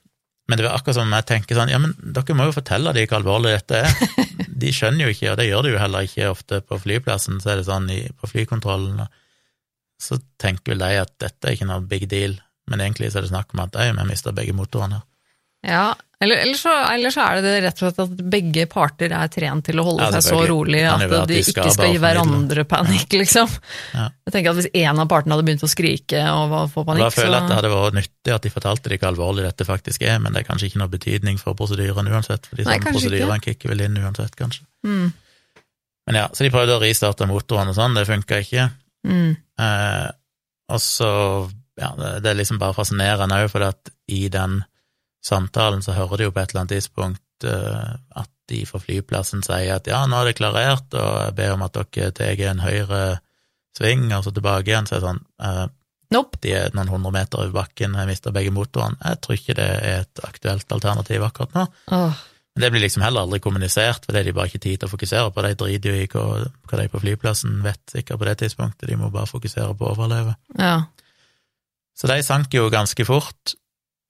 [0.49, 3.05] men det er akkurat som jeg tenker sånn, ja, men dere må jo fortelle dem
[3.05, 4.23] hvor alvorlig dette er.
[4.63, 7.53] De skjønner jo ikke, og det gjør de jo heller ikke ofte på flyplassen, så
[7.53, 9.05] er det sånn i, på flykontrollen.
[10.01, 12.33] Så tenker vel de at dette er ikke noe big deal,
[12.67, 14.99] men egentlig så er det snakk om at de har mista begge motorene.
[15.67, 19.29] Ja, eller, eller, så, eller så er det rett og slett at begge parter er
[19.31, 21.93] trent til å holde Ja, seg så rolig at at de de ikke skal skal
[21.93, 23.47] gi hverandre panikk, liksom.
[23.95, 24.05] Ja.
[24.27, 27.09] Jeg tenker at Hvis en av partene hadde begynt å skrike og få panikk, Da
[27.09, 29.45] panikk, føler jeg at det så hadde vært nyttig at de fortalte deg hvor alvorlig
[29.47, 32.67] dette faktisk er, men det er kanskje ikke noe betydning for prosedyren uansett, for de
[32.67, 34.65] Nei, samme prosedyrene kicker vel inn uansett, kanskje.
[34.87, 35.07] mm,
[36.09, 38.67] Men ja, så de prøvde å ristarte motoren og sånn, det funka ikke.
[39.07, 40.09] mm, Eh,
[40.71, 41.07] og så,
[41.79, 44.59] ja, det, det er liksom bare fascinerende òg, for at i den
[45.25, 49.43] samtalen så hører de jo på et eller annet tidspunkt eh, at de fra flyplassen
[49.45, 52.63] sier at ja, nå er det klarert, og jeg ber om at dere tar en
[52.63, 53.01] høyre
[53.77, 55.67] sving, og så tilbake igjen, så er det sånn eh,
[56.09, 56.39] Nope.
[56.41, 58.97] de er noen hundre meter over bakken, jeg mister begge motorene.
[59.03, 61.65] Jeg tror ikke det er et aktuelt alternativ akkurat nå.
[61.93, 62.23] Oh.
[62.55, 64.89] Men det blir liksom heller aldri kommunisert, for det er de bare ikke tid til
[64.89, 65.43] å fokusere på.
[65.45, 66.23] De driter jo i hva,
[66.65, 69.93] hva de på flyplassen vet sikkert på det tidspunktet, de må bare fokusere på å
[69.93, 70.33] overleve.
[70.57, 70.79] ja.
[71.99, 73.53] Så de sank jo ganske fort,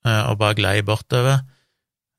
[0.07, 1.41] og bare glei bortover.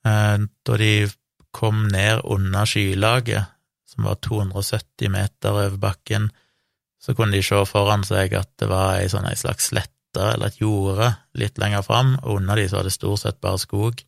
[0.07, 1.09] Eh, Da de
[1.53, 3.47] kom ned under skylaget,
[3.89, 6.31] som var 270 meter over bakken,
[7.01, 10.61] så kunne de se foran seg at det var ei sånn slags slette eller et
[10.61, 14.03] jorde litt lenger fram, og under de så var det stort sett bare skog.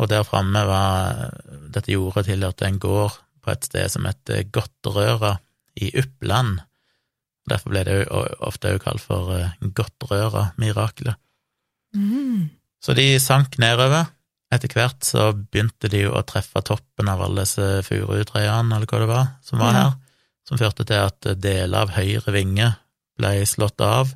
[0.00, 1.34] Og der framme var
[1.74, 5.38] dette jordet tilhørte en gård på et sted som heter Godtrøra
[5.80, 6.60] i Uppland.
[7.50, 11.18] Derfor ble det ofte også kalt for eh, Godtrøra-miraklet.
[11.96, 12.48] Mm.
[12.80, 14.08] Så de sank nedover.
[14.50, 19.02] Etter hvert så begynte de jo å treffe toppen av alle disse furutrærne, eller hva
[19.02, 19.92] det var, som var her,
[20.48, 22.72] som førte til at deler av høyre vinge
[23.20, 24.10] ble slått av.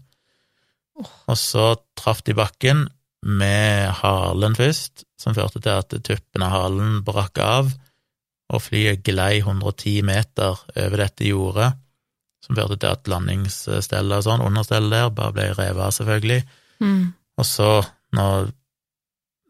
[0.98, 2.86] Og så traff de bakken
[3.24, 7.70] med halen først, som førte til at tuppen av halen brakk av,
[8.52, 11.70] og flyet glei 110 meter over dette jordet,
[12.44, 16.42] som førte til at landingsstellet og sånn, understellet der, bare ble revet av, selvfølgelig.
[16.84, 17.04] Mm.
[17.38, 17.68] Og så,
[18.14, 18.50] når,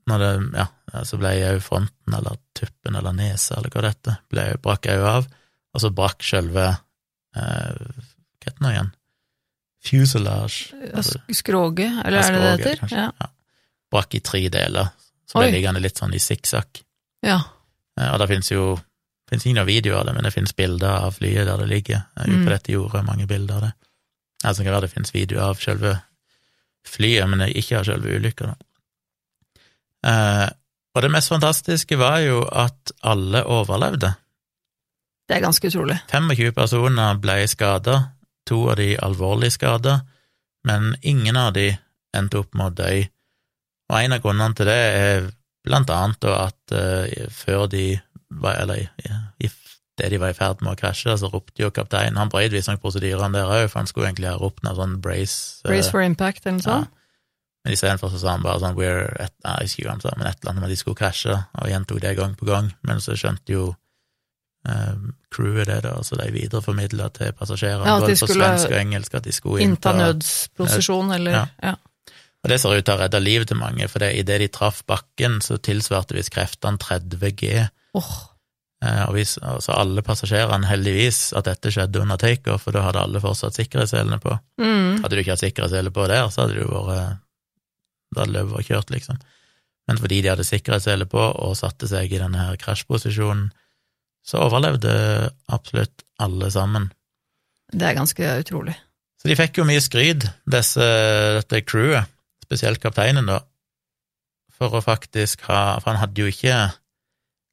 [0.09, 0.67] når det, ja,
[1.05, 5.05] så ble jo fronten, eller tuppen, eller nesa, eller hva det heter, ble, brakk òg
[5.11, 5.27] av,
[5.75, 8.93] og så brakk sjølve eh, Hva heter det nå igjen?
[9.85, 10.73] Fuselage.
[10.95, 11.03] Ja,
[11.35, 12.89] Skroget, eller er det det heter?
[12.97, 13.09] Ja.
[13.21, 13.29] Ja.
[13.93, 14.89] Brakk i tre deler,
[15.29, 15.55] så ble Oi.
[15.59, 16.83] liggende litt sånn i sikksakk.
[17.27, 17.41] ja.
[17.95, 18.63] Eh, og det finnes jo
[19.31, 22.01] finnes ingen videoer av det, men det finnes bilder av flyet der det ligger.
[22.17, 22.45] Eh, Ute Mm.
[22.47, 23.73] på dette jordet, mange bilder av det.
[24.45, 25.93] Altså, det kan være det finnes videoer av selve
[26.89, 28.55] flyet, men ikke av selve ulykka.
[30.07, 30.49] Eh,
[30.95, 34.13] og det mest fantastiske var jo at alle overlevde.
[35.29, 35.97] Det er ganske utrolig.
[36.13, 37.97] 25 personer ble skada,
[38.47, 40.03] to av de alvorlig skada,
[40.69, 41.71] men ingen av de
[42.15, 42.93] endte opp med å dø.
[43.91, 45.31] Og en av grunnene til det er
[45.65, 47.87] blant annet at eh, før de
[48.29, 48.89] var, eller i,
[49.99, 52.81] det de var i ferd med å krasje, så ropte jo kapteinen Han brøyt visstnok
[52.83, 55.61] prosedyrene der òg, for han skulle egentlig ha ropt noe sånn brace.
[55.65, 56.79] eh, Brace for impact, eller noe ja.
[56.83, 56.91] sånt.
[57.65, 60.11] Men istedenfor så sa han bare sånn we're at, nei, jeg husker hva han sa,
[60.19, 62.73] men et eller annet med at de skulle krasje, og gjentok det gang på gang.
[62.83, 63.63] Men så skjønte jo
[64.69, 64.99] eh,
[65.33, 69.25] crewet det, da, så de videreformidla til passasjerene, Ja, både på svensk og engelsk, at
[69.25, 71.47] de skulle Innta nødsposisjon, eller Ja.
[71.63, 71.75] ja.
[72.45, 74.49] Og det ser ut til å ha redda livet til mange, for det, idet de
[74.53, 77.53] traff bakken, så tilsvarte visst kreftene 30 G.
[77.63, 78.11] Eh,
[79.07, 83.23] og hvis, altså alle passasjerene, heldigvis, at dette skjedde under takeoff, for da hadde alle
[83.23, 84.35] fortsatt sikkerhetsselene på.
[84.61, 85.03] mm.
[85.05, 87.21] Hadde du ikke hatt sikkerhetssele på der, så hadde du vært
[88.15, 89.21] Da hadde løpet vært kjørt, liksom.
[89.89, 93.49] Men fordi de hadde sikkerhetssele på og satte seg i denne her krasjposisjonen,
[94.25, 94.93] så overlevde
[95.53, 96.89] absolutt alle sammen.
[97.73, 98.77] Det er ganske utrolig.
[99.21, 102.09] Så de fikk jo mye skryt, dette crewet,
[102.45, 103.43] spesielt kapteinen, da,
[104.55, 106.55] for å faktisk ha For han hadde jo ikke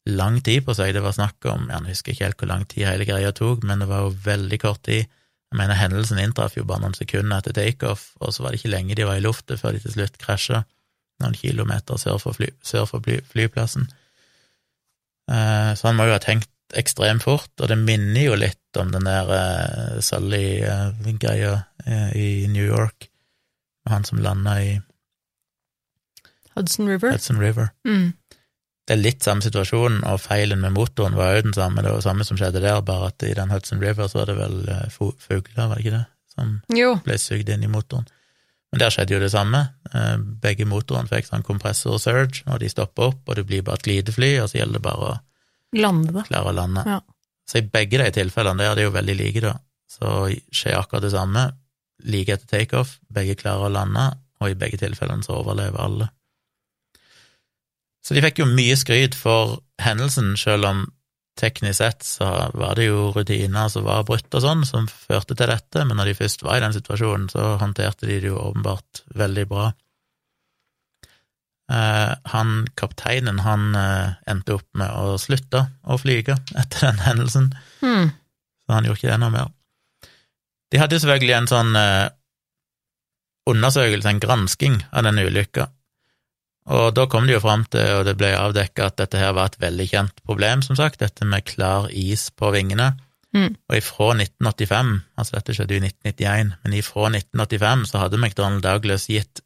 [0.10, 2.88] lang tid på seg, det var snakk om Jeg husker ikke helt hvor lang tid
[2.88, 5.06] hele greia tok, men det var jo veldig kort tid.
[5.52, 8.72] Jeg mener, hendelsen inntraff jo bare noen sekunder etter takeoff, og så var det ikke
[8.72, 10.64] lenge de var i lufta før de til slutt krasja,
[11.22, 13.90] noen kilometer sør for, fly, sør for fly, flyplassen.
[15.32, 18.94] Eh, så han må jo ha tenkt ekstremt fort, og det minner jo litt om
[18.94, 21.52] den der eh, Sully-greia
[21.86, 23.10] eh, i New York,
[23.84, 24.72] med han som landa i
[26.56, 27.12] Hudson River.
[27.12, 27.72] Hudson River.
[27.88, 28.14] Mm.
[28.92, 32.02] Det er litt samme situasjonen, og feilen med motoren var jo den samme, det var
[32.02, 34.58] det samme som skjedde der, bare at i den Hudson River så var det vel
[34.68, 36.02] eh, fugler, var det ikke det,
[36.34, 36.90] som Jo.
[37.06, 38.10] ble sugd inn i motoren.
[38.74, 39.62] Men der skjedde jo det samme.
[39.96, 43.80] Eh, Begge motorene fikk sånn kompressor surge, og de stopper opp, og det blir bare
[43.80, 45.18] et glidefly, og så gjelder det bare å
[45.80, 46.84] Lande klare å lande.
[46.84, 47.00] Ja.
[47.48, 49.54] Så i begge de tilfellene der, det er jo veldig like, da,
[49.88, 51.46] så skjer akkurat det samme.
[52.04, 54.10] Like etter takeoff, begge klarer å lande,
[54.44, 56.12] og i begge tilfellene så overlever alle.
[58.02, 60.86] Så de fikk jo mye skryt for hendelsen, selv om
[61.40, 65.50] teknisk sett så var det jo rutiner som var brutt og sånn, som førte til
[65.50, 69.04] dette, men når de først var i den situasjonen, så håndterte de det jo åpenbart
[69.18, 69.70] veldig bra.
[71.72, 77.52] Eh, han kapteinen, han eh, endte opp med å slutte å flyge etter den hendelsen,
[77.82, 78.10] mm.
[78.66, 79.54] så han gjorde ikke det noe mer.
[80.72, 82.10] De hadde jo selvfølgelig en sånn eh,
[83.52, 85.70] undersøkelse, en gransking av denne ulykka,
[86.70, 89.50] og da kom de jo fram til, og det ble avdekka, at dette her var
[89.50, 92.92] et veldig kjent problem, som sagt, dette med klar is på vingene.
[93.34, 93.56] Mm.
[93.72, 98.66] Og ifra 1985, altså dette skjedde jo i 1991, men ifra 1985 så hadde McDonald
[98.66, 99.42] Douglas gitt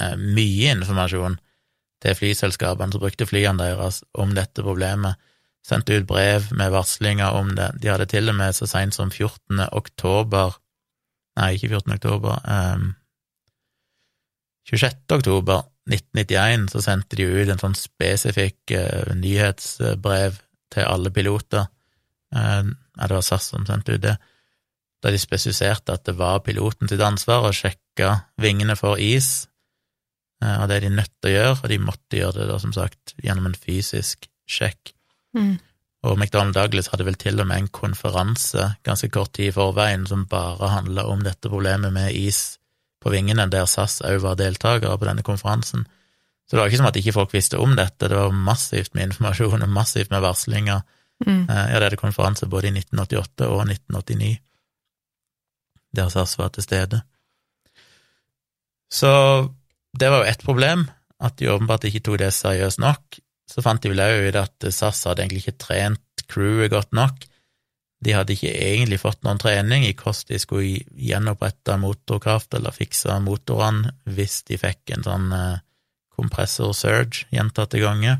[0.00, 1.38] eh, mye informasjon
[2.04, 5.16] til flyselskapene som brukte flyene deres om dette problemet,
[5.64, 7.70] sendte ut brev med varslinger om det.
[7.80, 9.64] De hadde til og med så seint som 14.
[9.72, 10.58] oktober
[11.34, 11.96] Nei, ikke 14.
[11.96, 12.36] oktober.
[12.46, 12.82] Eh,
[14.70, 15.00] 26.
[15.16, 20.38] oktober 1991 så sendte de ut en sånn spesifikk uh, nyhetsbrev
[20.72, 21.66] til alle piloter.
[22.34, 24.14] uh, ja, det var SAS som sendte ut det.
[25.04, 29.50] Da de spesifiserte at det var piloten sitt ansvar å sjekke vingene for is,
[30.40, 32.56] eh, og det er de nødt til å gjøre, og de måtte gjøre det da,
[32.62, 34.94] som sagt, gjennom en fysisk sjekk.
[35.36, 35.58] Mm.
[36.08, 40.04] Og McDonald Douglas hadde vel til og med en konferanse ganske kort tid i forveien
[40.08, 42.58] som bare handla om dette problemet med is
[43.04, 45.84] på vingene, der SAS òg var deltakere på denne konferansen.
[46.44, 49.10] Så det var ikke som at ikke folk visste om dette, det var massivt med
[49.10, 50.84] informasjon og massivt med varslinger.
[51.24, 51.44] Mm.
[51.48, 54.38] Eh, Ja, det hadde konferanse både i 1988 og 1989,
[55.94, 57.02] der SAS var til stede.
[58.92, 59.10] Så
[59.98, 60.88] det var jo ett problem,
[61.20, 63.20] at de åpenbart ikke tok det seriøst nok.
[63.50, 67.24] Så fant de vel òg ut at SAS hadde egentlig ikke trent crewet godt nok.
[68.04, 73.14] De hadde ikke egentlig fått noen trening i hvordan de skulle gjenopprette motorkraft eller fikse
[73.24, 75.62] motorene hvis de fikk en sånn eh,
[76.14, 78.16] kompressor surge gjentatte ganger.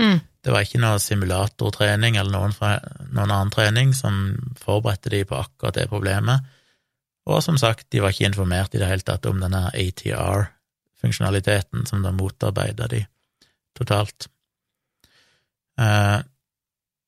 [0.00, 0.20] Mm.
[0.44, 2.70] Det var ikke noe simulatortrening eller noen, fra,
[3.10, 6.38] noen annen trening som forberedte de på akkurat det problemet.
[7.26, 12.02] Og som sagt, de var ikke informert i det hele tatt om denne ATR-funksjonaliteten som
[12.04, 13.06] da motarbeida de
[13.76, 14.28] totalt.
[15.82, 16.18] Eh,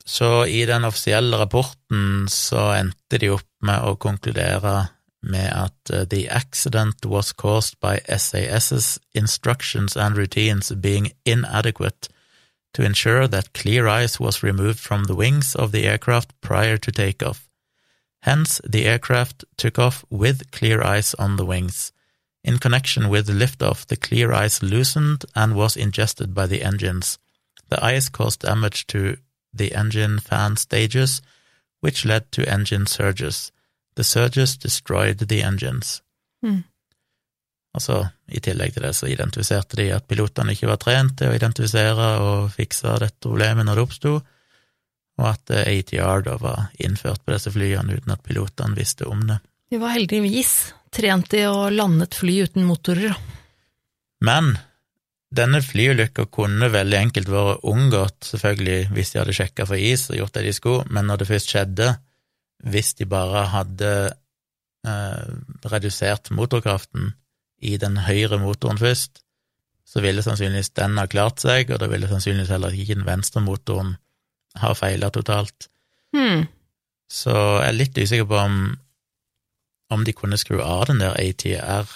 [0.09, 4.89] Så i den offisielle rapporten så endte de opp med å konkludere
[5.21, 12.09] med at eh, the accident was caused by SAS's instructions and routines being inadequate
[12.73, 16.91] to ensure that clear ice was removed from the wings of the aircraft prior to
[16.91, 17.49] takeoff.
[18.23, 21.93] Hence, the aircraft took off with clear ice on the wings.
[22.43, 27.19] In connection with liftoff, the clear ice loosened and was ingested by the engines.
[27.69, 29.19] The ice caused damage to
[29.57, 31.23] the engine fan stages,
[31.81, 33.53] which led to engine surges.
[33.97, 36.03] The surges destroyed the engines.
[36.45, 36.63] Mm.
[37.75, 41.37] Altså, I tillegg til det så identifiserte de at pilotene ikke var trent til å
[41.37, 44.15] identifisere og fikse dette problemet når det oppsto,
[45.19, 49.27] og at eh, ATR da var innført på disse flyene uten at pilotene visste om
[49.29, 49.39] det.
[49.69, 53.19] De var heldigvis trent i å lande et fly uten motorer.
[54.25, 54.57] Men
[55.35, 60.17] denne flyulykka kunne veldig enkelt vært unngått, selvfølgelig, hvis de hadde sjekka for is og
[60.23, 61.89] gjort det de skulle, men når det først skjedde,
[62.65, 63.93] hvis de bare hadde
[64.89, 65.27] eh,
[65.69, 67.13] redusert motorkraften
[67.61, 69.21] i den høyre motoren først,
[69.89, 73.43] så ville sannsynligvis den ha klart seg, og da ville sannsynligvis heller ikke den venstre
[73.45, 73.95] motoren
[74.61, 75.69] ha feila totalt.
[76.17, 76.47] Hmm.
[77.09, 78.59] Så jeg er litt usikker på om,
[79.93, 81.89] om de kunne skru av den der ATR,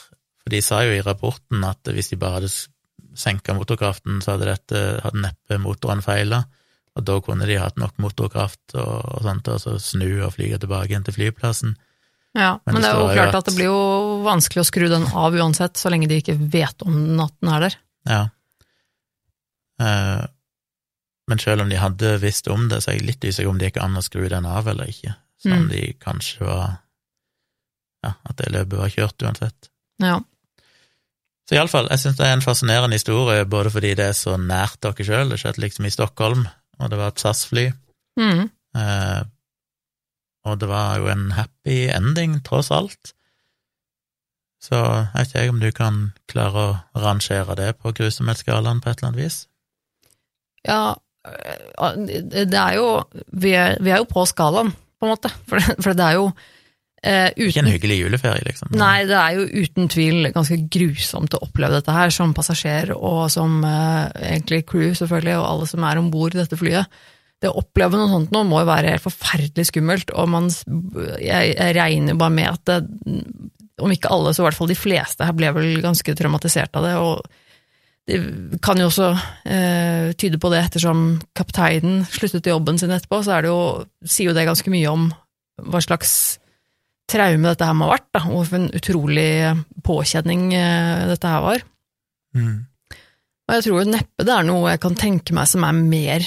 [0.43, 2.53] for de sa jo i rapporten at hvis de bare hadde
[3.15, 6.45] senka motorkraften, så hadde, dette, hadde neppe motoren feila,
[6.97, 10.59] og da kunne de hatt nok motorkraft og, og sånt, og så snu og flyge
[10.61, 11.77] tilbake igjen til flyplassen.
[12.35, 14.89] Ja, Men men, det er jo klart at- at det blir jo vanskelig å skru
[14.89, 17.77] den av uansett, så lenge de ikke vet om den at den er der.
[18.09, 18.23] Ja.
[19.81, 20.27] Eh,
[21.29, 23.71] men selv om de hadde visst om det, så er jeg litt usikker om det
[23.73, 25.15] gikk an å skru den av eller ikke.
[25.43, 25.69] Som om Mm.
[25.71, 26.79] de kanskje var
[28.05, 29.69] Ja, at det løpet var kjørt uansett.
[30.01, 30.17] Ja.
[31.49, 34.79] Så iallfall, jeg syns det er en fascinerende historie, både fordi det er så nært
[34.85, 36.45] dere sjøl, det skjedde liksom i Stockholm,
[36.79, 37.71] og det var et SAS-fly,
[38.21, 38.51] Mm.
[38.77, 39.23] eh,
[40.45, 43.15] og det var jo en happy ending, tross alt.
[44.63, 46.01] Så jeg vet ikke jeg om du kan
[46.31, 49.39] klare å rangere det på grusomhetsskalaen på et eller annet vis?
[50.69, 50.95] Ja,
[51.27, 51.97] øh,
[52.47, 53.03] det er jo
[53.33, 55.33] Vi er, vi er jo på skalaen, på en måte.
[55.49, 56.29] For det, for det er jo
[57.07, 58.73] eh, Ikke en hyggelig juleferie, liksom.
[58.79, 63.25] Nei, det er jo uten tvil ganske grusomt å oppleve dette her som passasjer og
[63.33, 67.03] som eh, egentlig crew, selvfølgelig, og alle som er om bord i dette flyet.
[67.43, 70.51] Det å oppleve noe sånt nå må jo være helt forferdelig skummelt, og man,
[71.19, 72.81] jeg, jeg regner bare med at det,
[73.83, 76.87] om ikke alle, så i hvert fall de fleste her ble vel ganske traumatisert av
[76.87, 76.99] det.
[77.03, 77.41] og
[78.07, 78.19] det
[78.63, 79.09] kan jo også
[79.47, 83.61] eh, tyde på det, ettersom kapteinen sluttet jobben sin etterpå, så det jo,
[84.03, 85.05] sier jo det ganske mye om
[85.63, 86.41] hva slags
[87.13, 89.31] traume dette her må ha vært, da, og for en utrolig
[89.87, 91.67] påkjenning eh, dette her var.
[92.37, 92.57] Mm.
[93.49, 96.27] Og jeg tror neppe det er noe jeg kan tenke meg som er mer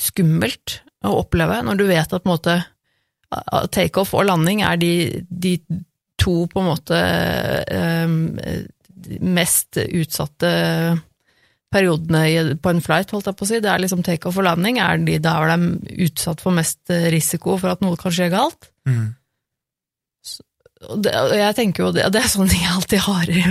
[0.00, 2.56] skummelt å oppleve, når du vet at på en måte
[3.74, 4.92] takeoff og landing er de,
[5.28, 5.56] de,
[6.20, 6.98] to på en måte
[8.06, 8.18] um,
[9.34, 10.50] mest utsatte
[11.74, 13.60] periodene på en flight, holdt jeg på å si.
[13.64, 17.58] Det er liksom takeoff og landing er de der de er utsatt for mest risiko
[17.58, 18.70] for at noe kan skje galt.
[18.88, 19.14] Mm.
[20.84, 23.44] Og det, og jeg tenker jo, det, det er sånn jeg alltid har i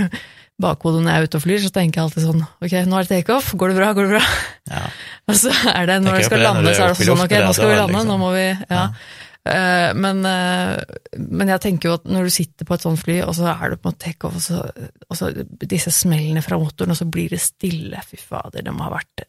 [0.63, 3.07] bakhodet når jeg er ute og flyr, så tenker jeg alltid sånn ok, nå er
[3.07, 4.23] det takeoff, går det bra, går det bra?
[4.69, 4.85] Ja.
[5.31, 7.53] Og så er det når vi skal lande, så er det også sånn ok, nå
[7.57, 8.11] skal vi lande, liksom.
[8.11, 8.71] nå må vi Ja.
[8.77, 8.87] Ja.
[9.43, 10.79] Eh, men, eh,
[11.19, 13.73] men jeg tenker jo at når du sitter på et sånt fly, og så er
[13.73, 14.63] du på en takeoff, og,
[15.09, 15.25] og så
[15.59, 19.25] disse smellene fra motoren, og så blir det stille, fy fader, det må ha vært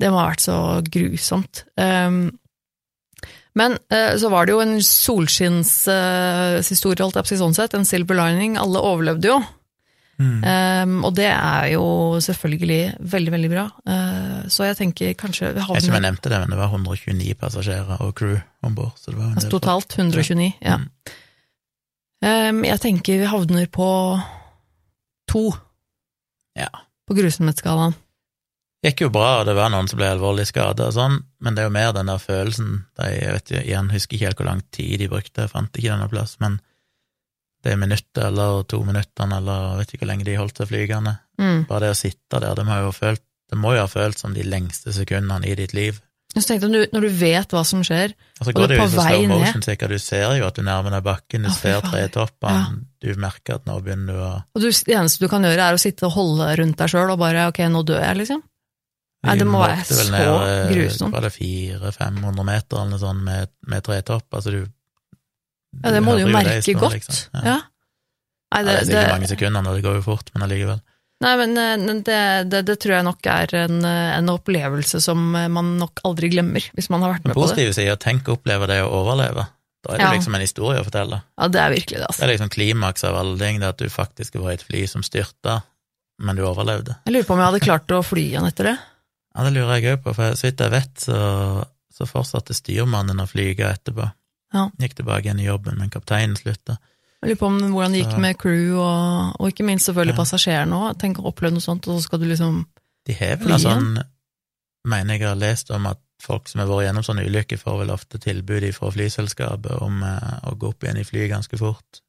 [0.00, 0.56] Det må ha vært så
[0.86, 1.54] grusomt.
[1.76, 2.30] Um,
[3.58, 7.74] men eh, så var det jo en solskinnshistorie, holdt jeg på å si sånn sett,
[7.74, 8.56] en silver lining.
[8.56, 9.38] Alle overlevde jo.
[10.20, 10.42] Mm.
[10.44, 11.84] Um, og det er jo
[12.20, 12.80] selvfølgelig
[13.12, 13.62] veldig, veldig bra.
[13.88, 16.58] Uh, så jeg tenker kanskje vi Jeg vet ikke om jeg nevnte det, men det
[16.60, 18.92] var 129 passasjerer og crew om bord.
[19.00, 19.54] Så det var jo en del folk.
[19.56, 20.50] totalt 129.
[20.60, 20.76] Ja.
[20.76, 20.90] Mm.
[22.20, 23.88] Um, jeg tenker vi havner på
[25.30, 25.46] to
[26.58, 26.68] Ja.
[27.08, 27.94] på grusomhetsskalaen.
[28.84, 31.68] gikk jo bra, det var noen som ble alvorlig skada og sånn, men det er
[31.68, 34.62] jo mer den der følelsen de, Jeg vet jo, igjen husker ikke helt hvor lang
[34.72, 36.60] tid de brukte, jeg fant ikke denne plass, men
[37.64, 41.16] det minuttet eller to minuttene eller vet ikke hvor lenge de holdt seg flygende.
[41.40, 41.66] Mm.
[41.68, 44.30] Bare det å sitte der, det må jo følt det må jo ha følt som
[44.30, 45.98] de lengste sekundene i ditt liv.
[46.30, 48.86] Så tenkte du- når du vet hva som skjer, Og så Og du er på
[48.94, 49.28] vei ned.
[49.28, 49.90] motion, sikkert.
[49.90, 52.66] Du ser jo at du nærmer deg bakken, du oh, ser tretoppene, ja.
[53.02, 55.74] du merker at nå begynner du å og du, det eneste du kan gjøre er
[55.74, 58.42] å sitte og holde rundt deg sjøl og bare ok, nå dør jeg, liksom.
[59.26, 61.12] Nei, det må være så eh, grusomt.
[61.12, 64.28] Var det 400-500 meter eller noe sånt med, med tretopp?
[64.32, 64.60] Altså du
[65.84, 66.96] Ja, det må du jo det merke godt.
[66.98, 67.20] liksom.
[67.38, 67.42] Ja.
[67.46, 67.58] Ja.
[68.50, 70.80] Nei, Ja, det, det er sikkert det, mange sekunder det går jo fort, men allikevel.
[71.22, 72.18] nei, men eh, det,
[72.50, 76.66] det, det tror jeg nok er en, en opplevelse som eh, man nok aldri glemmer,
[76.74, 77.46] hvis man har vært med på det.
[77.52, 79.46] positive sida, tenk å oppleve det å overleve.
[79.86, 80.12] Da er det Ja.
[80.12, 81.22] liksom en historie å fortelle.
[81.38, 82.20] Ja, det er virkelig det, altså.
[82.20, 84.82] Det er liksom klimaks av alle ting, det at du faktisk var i et fly
[84.90, 85.60] som styrta,
[86.20, 86.98] men du overlevde.
[87.06, 88.78] Jeg lurer på om jeg hadde klart å fly igjen etter det.
[89.36, 91.20] Ja, det lurer jeg òg på, for så vidt jeg vet, så,
[91.94, 94.10] så fortsatte styrmannen å flyge etterpå.
[94.54, 94.68] Ja.
[94.82, 96.78] Gikk tilbake igjen i jobben, men kapteinen slutta.
[97.22, 100.16] Jeg lurer på om hvordan det gikk Så- med crew, og, og ikke minst selvfølgelig
[100.16, 100.20] Ja.
[100.22, 100.98] passasjerene òg.
[100.98, 102.66] Tenk å oppleve noe sånt, og så skal du liksom
[103.06, 104.02] De har vel noe sånn
[104.88, 107.90] Mener jeg har lest om at folk som har vært gjennom sånne ulykker, får vel
[107.90, 112.00] ofte tilbud fra flyselskapet om eh, å gå opp igjen i flyet ganske fort.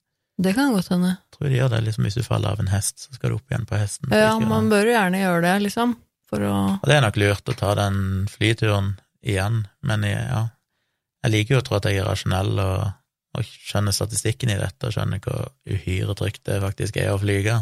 [0.42, 1.18] Det kan godt hende.
[1.36, 3.52] Tror de gjør det, liksom hvis du faller av en hest, så skal du opp
[3.52, 4.10] igjen på hesten.
[4.16, 5.98] Ja, man bør jo gjerne gjøre det, liksom.
[6.32, 10.46] For å Og det er nok lurt å ta den flyturen igjen, men ja,
[11.22, 12.94] jeg liker jo å tro at jeg er rasjonell og,
[13.38, 17.60] og skjønner statistikken i dette, og skjønner hvor uhyre trygt det faktisk er å flyge.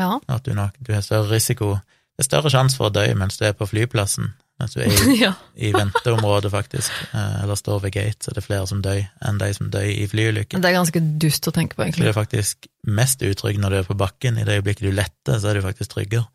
[0.00, 0.16] Ja.
[0.26, 3.38] At du, nok, du har større risiko Det er større sjanse for å dø mens
[3.38, 5.32] du er på flyplassen, mens du er i, ja.
[5.54, 9.40] i venteområdet, faktisk, eh, eller står ved gate, så det er flere som dør enn
[9.42, 10.62] de som dør i flyulykker.
[10.62, 13.80] Det er ganske dust å tenke på, Så du er faktisk mest utrygg når du
[13.80, 14.38] er på bakken.
[14.38, 16.26] I det øyeblikket du letter, så er du faktisk tryggere.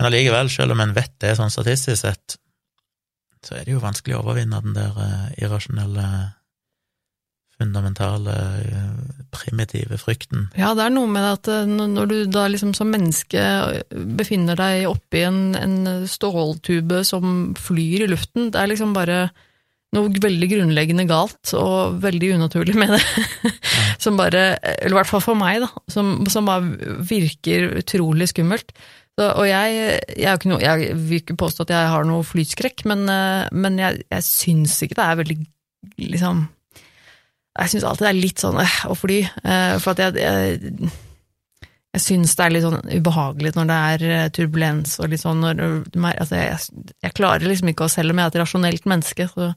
[0.00, 2.38] Men allikevel, selv om en vet det sånn statistisk sett,
[3.44, 6.06] så er det jo vanskelig å overvinne den der eh, irrasjonelle,
[7.54, 8.34] fundamentale,
[8.66, 10.48] eh, primitive frykten.
[10.58, 13.42] Ja, det er noe med at eh, når når du da liksom som menneske
[14.18, 19.28] befinner deg oppi en, en ståltube som flyr i luften, det er liksom bare
[19.94, 23.52] noe veldig grunnleggende galt og veldig unaturlig med det.
[24.04, 28.74] som bare, eller i hvert fall for meg, da, som, som bare virker utrolig skummelt.
[29.14, 33.06] Så, og jeg, jeg, noe, jeg vil ikke påstå at jeg har noe flyskrekk, men,
[33.10, 35.36] eh, men jeg, jeg syns ikke det er veldig
[36.00, 36.40] liksom
[37.54, 40.92] Jeg syns alltid det er litt sånn øh, å fly, eh, for at jeg, jeg
[41.94, 45.60] jeg syns det er litt sånn ubehagelig når det er turbulens og litt sånn når
[46.10, 46.56] altså jeg,
[47.06, 49.52] jeg klarer liksom ikke å, selv om jeg er et rasjonelt menneske, så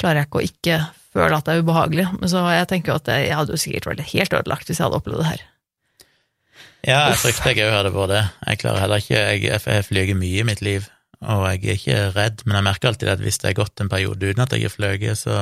[0.00, 0.80] klarer jeg ikke å ikke
[1.14, 2.08] føle at det er ubehagelig.
[2.18, 4.80] Men så jeg tenker jo at jeg, jeg hadde jo sikkert vært helt ødelagt hvis
[4.80, 5.46] jeg hadde opplevd det her.
[6.88, 8.22] Ja, jeg frykter jeg òg hadde vært det.
[8.48, 10.86] Jeg klarer heller ikke Jeg, jeg fløyet mye i mitt liv,
[11.20, 13.90] og jeg er ikke redd, men jeg merker alltid at hvis det er gått en
[13.92, 15.36] periode uten at jeg har fløyet, så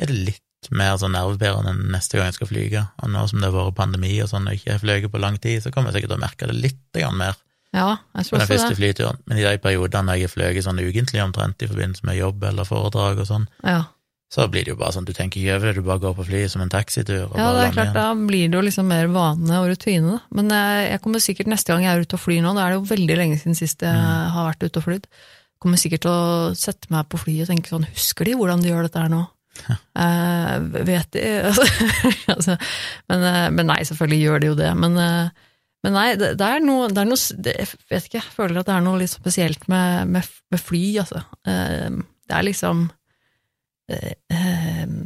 [0.00, 2.82] er det litt mer sånn nervebærende enn neste gang jeg skal flyge.
[3.02, 5.20] Og nå som det har vært pandemi og sånn, og jeg ikke har fløyet på
[5.22, 7.34] lang tid, så kommer jeg sikkert til å merke det litt mer
[7.74, 8.78] Ja, jeg tror på den første det.
[8.78, 9.18] flyturen.
[9.26, 12.68] Men i de periodene jeg har fløyet sånn ukentlig omtrent i forbindelse med jobb eller
[12.68, 13.82] foredrag og sånn, Ja.
[14.32, 16.24] Så blir det jo bare sånn, du tenker ikke over det, du bare går på
[16.24, 17.98] flyet som en taxitur ja, det er klart, igjen.
[17.98, 20.22] da blir det jo liksom mer vane og rutine, da.
[20.38, 22.72] Men jeg, jeg kommer sikkert neste gang jeg er ute og flyr nå, da er
[22.72, 24.30] det jo veldig lenge siden sist jeg Mm.
[24.32, 25.06] har vært ute og flydd,
[25.62, 28.72] kommer sikkert til å sette meg på flyet og tenke sånn, husker de hvordan de
[28.72, 29.20] gjør dette her nå?
[30.00, 30.58] Eh,
[30.88, 31.22] vet de?
[32.34, 32.56] altså,
[33.12, 34.70] men, eh, men nei, selvfølgelig gjør de jo det.
[34.80, 35.28] Men, eh,
[35.84, 38.68] Men nei, det, det er noe, det er noe Jeg vet ikke, jeg føler at
[38.68, 41.24] det er noe litt spesielt med, med, med fly, altså.
[41.44, 41.90] Eh,
[42.30, 43.01] Det er liksom eh, eh,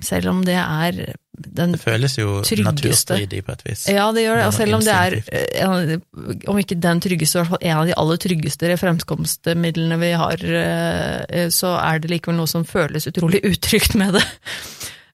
[0.04, 0.98] Selv om det er
[1.36, 2.64] den Det føles jo Tryggeste.
[2.64, 3.86] naturstridig på et vis.
[3.92, 4.46] Ja, det gjør det.
[4.46, 7.78] Og selv om det er, eh, av om ikke den tryggeste, i hvert fall en
[7.78, 13.08] av de aller tryggeste fremkomstmidlene vi har, eh, så er det likevel noe som føles
[13.10, 14.24] utrolig utrygt med det.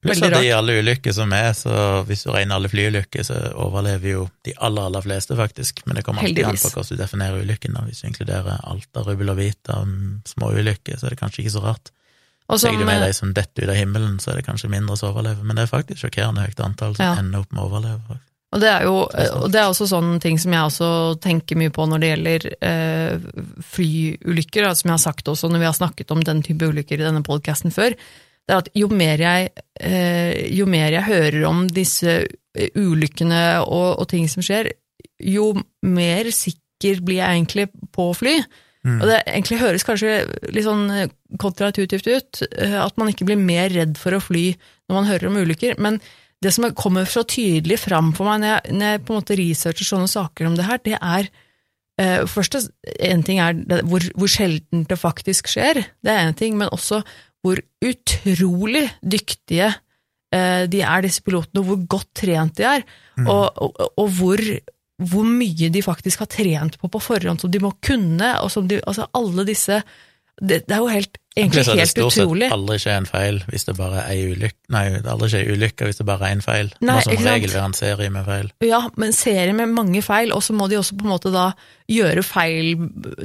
[0.03, 4.09] Pluss at i alle ulykker som er, så hvis du regner alle flyulykker, så overlever
[4.09, 5.79] jo de aller, aller fleste, faktisk.
[5.87, 7.77] Men det kommer alltid an på hvordan du definerer ulykken.
[7.87, 11.45] Hvis du inkluderer alt av rubbel og og mm, små ulykker, så er det kanskje
[11.45, 11.93] ikke så rart.
[12.49, 14.45] Og som, Legger du med eh, de som detter ut av himmelen, så er det
[14.49, 15.43] kanskje mindre som overlever.
[15.47, 17.15] Men det er faktisk sjokkerende høyt antall som Ja.
[17.21, 18.19] ender opp med å overleve.
[18.53, 21.71] Og det er jo og det er også sånne ting som jeg også tenker mye
[21.73, 23.15] på når det gjelder eh,
[23.73, 27.07] flyulykker, som jeg har sagt også når vi har snakket om den type ulykker i
[27.07, 27.95] denne podkasten før.
[28.43, 33.63] Det er at jo mer jeg, eh, jo mer jeg hører om disse eh, ulykkene
[33.63, 34.73] og, og ting som skjer,
[35.23, 35.53] jo
[35.87, 38.37] mer sikker blir jeg egentlig på å fly.
[38.83, 38.97] Mm.
[38.99, 40.15] Og det egentlig høres kanskje
[40.51, 44.49] litt sånn eh, ut, eh, at man ikke blir mer redd for å fly
[44.89, 46.01] når man hører om ulykker, men
[46.43, 49.37] det som kommer så tydelig fram for meg når jeg, når jeg på en måte
[49.39, 51.29] researcher sånne saker om det her, det er
[52.01, 52.57] eh, Først,
[52.99, 56.71] en ting er det, hvor, hvor sjelden det faktisk skjer, det er en ting, men
[56.75, 56.99] også
[57.43, 59.71] hvor utrolig dyktige
[60.33, 63.27] eh, de er, disse pilotene, og hvor godt trent de er, Mm.
[63.29, 64.41] og, og, og hvor,
[65.01, 68.67] hvor mye de faktisk har trent på på forhånd, som de må kunne, og som
[68.69, 69.83] de, altså alle disse
[70.41, 71.77] Det, det er jo helt, egentlig helt utrolig.
[71.77, 75.11] det helt stort sett aldri skjer en feil hvis det bare er ulykke Nei, det
[75.11, 76.71] aldri skjer ulykker hvis det bare er én feil.
[76.81, 77.29] Nei, som ikke sant?
[77.29, 78.49] regel en serie med feil.
[78.65, 81.51] Ja, men serie med mange feil, og så må de også på en måte da
[81.89, 82.73] gjøre feil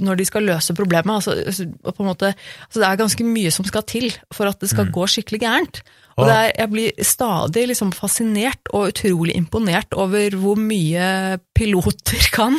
[0.04, 1.14] når de skal løse problemet.
[1.14, 2.34] Altså, altså, på en måte,
[2.66, 5.82] altså det er ganske mye som skal til for at det skal gå skikkelig gærent.
[6.18, 12.58] Og er, jeg blir stadig liksom fascinert og utrolig imponert over hvor mye piloter kan.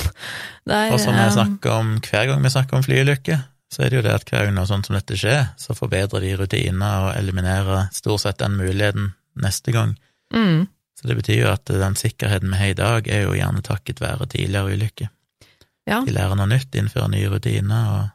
[0.69, 3.91] Er, Og som jeg eh, snakker om hver gang vi snakker om flyulykker, så er
[3.91, 7.09] det jo det at hver gang noe sånt som dette skjer, så forbedrer de rutiner
[7.09, 9.97] og eliminerer stort sett den muligheten neste gang.
[10.33, 10.67] mm,
[10.99, 14.01] Så det betyr jo at den sikkerheten vi har i dag, er jo gjerne takket
[14.01, 15.11] være tidligere ulykker.
[15.87, 16.01] ja.
[16.05, 18.09] De lærer noe nytt, innfører nye rutiner, og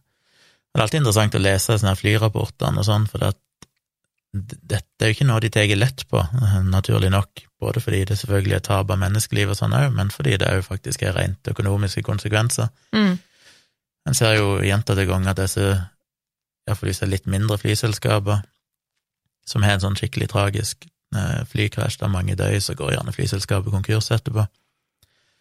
[0.74, 3.38] det er alltid interessant å lese sånne flyrapportene og sånn, for at
[4.35, 6.20] dette er jo ikke noe de tar lett på,
[6.66, 10.35] naturlig nok, både fordi det selvfølgelig er tap av menneskeliv og sånn òg, men fordi
[10.43, 12.72] det òg faktisk er rent økonomiske konsekvenser.
[12.97, 13.18] Mm,
[14.05, 15.62] En ser jo gjentatte ganger at disse,
[16.68, 18.43] iallfall disse litt mindre flyselskaper,
[19.49, 20.85] som har en sånn skikkelig tragisk
[21.16, 24.45] eh, flykrasj der mange dør, så går gjerne flyselskapet konkurs etterpå.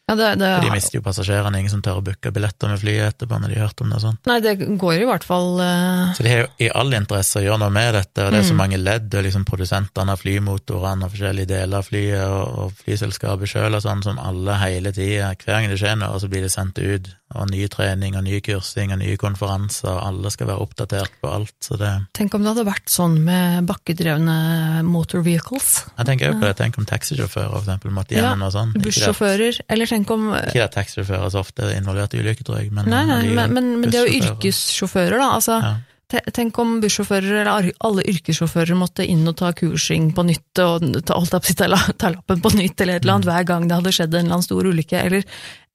[0.10, 3.14] Ja, det, det, de mister jo passasjerene, ingen som tør å booke billetter med flyet
[3.14, 4.18] etterpå når de har hørt om det og sånn.
[4.28, 6.12] Nei, det går i hvert fall uh...
[6.18, 8.48] Så de har jo i all interesse å gjøre noe med dette, og det er
[8.50, 8.60] så Mm.
[8.60, 13.50] mange ledd, og liksom produsentene av flymotorene og forskjellige deler av flyet, og, og flyselskapet
[13.54, 16.52] sjøl og sånn, som alle hele tida, hver gang det skjer noe, så blir det
[16.52, 20.64] sendt ut, og ny trening og ny kursing og nye konferanser, og alle skal være
[20.66, 25.86] oppdatert på alt, så det Tenk om det hadde vært sånn med bakkedrevne motor vehicles.
[25.98, 28.76] Jeg tenker jo på det, tenk om taxisjåfører for eksempel måtte gjennom noe sånt.
[28.78, 32.62] Ikke Bussjåfører, eller tenk om ikke at taxisjåfører så ofte er involvert i ulykker, tror
[32.62, 35.32] jeg, men Nei, nei, de men, men, men det er jo yrkessjåfører, da.
[35.40, 35.74] Altså, Ja.
[36.14, 41.18] Tenk om bussjåfører, eller alle yrkessjåfører, måtte inn og ta kursing på nytt, og ta,
[41.18, 43.16] ta, lappen på nytt, eller et eller Mm.
[43.16, 45.24] annet, hver gang det hadde skjedd en eller annen stor ulykke, eller,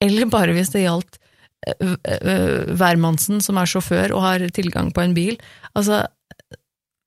[0.01, 1.19] eller bare hvis det gjaldt
[2.79, 5.39] hvermannsen som er sjåfør og har tilgang på en bil.
[5.75, 6.07] Altså,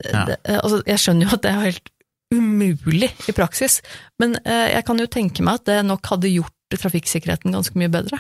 [0.04, 0.26] Ja.
[0.26, 1.90] det, altså, jeg skjønner jo at det er helt
[2.34, 3.82] umulig i praksis,
[4.18, 7.92] men eh, jeg kan jo tenke meg at det nok hadde gjort trafikksikkerheten ganske mye
[7.92, 8.18] bedre.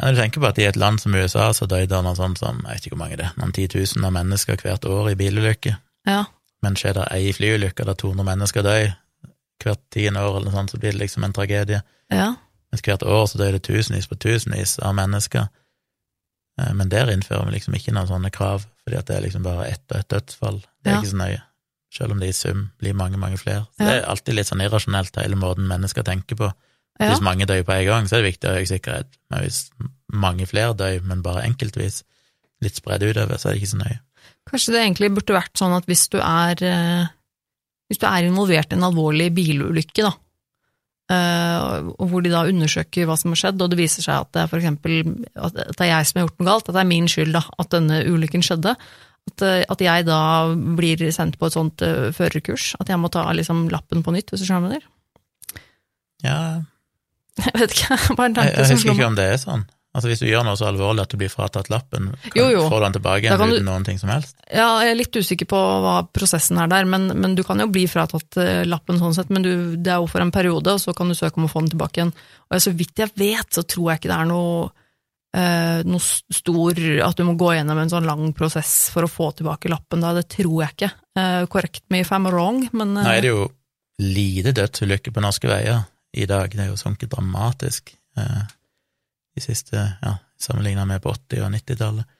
[0.00, 2.38] Ja, Når du tenker på at i et land som USA så døde noe sånt
[2.40, 5.18] som, jeg vet ikke hvor mange det er, noen titusen av mennesker hvert år i
[5.20, 5.76] bilulykker,
[6.08, 6.24] Ja,
[6.62, 8.94] men skjer det ei flyulykke der 200 mennesker dør
[9.60, 11.82] hvert tiende år eller noe sånt, så blir det liksom en tragedie.
[12.10, 12.34] ja.
[12.72, 15.48] Mens hvert år så dør det tusenvis på tusenvis av mennesker.
[16.60, 19.42] Eh, Men der innfører vi liksom ikke noen sånne krav, fordi at det er liksom
[19.46, 20.60] bare ett og ett dødsfall.
[20.82, 21.00] Det er Ja.
[21.00, 21.42] ikke så nøye.
[21.92, 23.66] Selv om det i sum blir mange, mange flere.
[23.76, 23.86] Så Ja.
[23.86, 26.52] det er alltid litt sånn irrasjonelt, hele måten mennesker tenker på.
[27.00, 27.08] ja.
[27.10, 29.06] Hvis mange dør på en gang, så er det viktig å ha høy sikkerhet.
[29.30, 29.70] Men hvis
[30.12, 32.02] mange flere dør, men bare enkeltvis,
[32.62, 34.00] litt spredd utover, så er det ikke så nøye.
[34.50, 37.06] Kanskje det egentlig burde vært sånn at hvis du er, eh,
[37.90, 40.12] hvis du er involvert i en alvorlig bilulykke, da,
[41.10, 44.42] og hvor de da undersøker hva som har skjedd, og det viser seg at det
[44.44, 46.90] er for eksempel at det er jeg som har gjort noe galt, at det er
[46.92, 48.76] min skyld da, at denne ulykken skjedde,
[49.30, 50.20] at, eh, at jeg da
[50.78, 54.30] blir sendt på et sånt uh, førerkurs, at jeg må ta liksom lappen på nytt,
[54.32, 55.64] hvis du skjønner hva jeg mener.
[56.24, 56.38] Ja,
[57.46, 59.62] Jeg vet ikke, bare en tanke jeg jeg husker ikke om det er sånn.
[59.90, 62.60] Altså Hvis du gjør noe så alvorlig at du blir fratatt lappen, kan, Jo, jo.
[62.70, 64.36] får du den tilbake igjen uten du- noen ting som helst?
[64.46, 67.66] Ja, jeg er litt usikker på hva prosessen er der, men, men du kan jo
[67.66, 70.78] bli fratatt eh, lappen sånn sett, men du, det er jo for en periode, og
[70.78, 72.12] så kan du søke om å få den tilbake igjen.
[72.54, 74.70] Og så vidt jeg vet, så tror jeg ikke det er noe,
[75.34, 76.00] eh, noe
[76.38, 80.00] stor At du må gå gjennom en sånn lang prosess for å få tilbake lappen
[80.06, 80.92] da, det tror jeg ikke.
[81.18, 83.48] Eh, correct me if I'm wrong, men eh, Nå er det jo
[84.00, 85.82] lite dødsulykker på norske veier
[86.14, 88.46] i dag, det er jo sunket dramatisk eh,
[89.36, 92.16] de siste, ja, sammenlignet med på 80- og 90-tallet.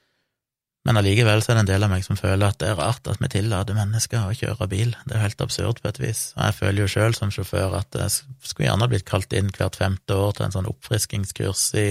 [0.88, 3.08] Men allikevel så er det en del av meg som føler at det er rart
[3.10, 4.94] at vi tillater mennesker å kjøre bil.
[5.04, 6.22] Det er jo helt absurd på et vis.
[6.38, 8.14] Og jeg føler jo sjøl som sjåfør at jeg
[8.48, 11.90] skulle gjerne blitt kalt inn hvert femte år til en sånn oppfriskingskurs i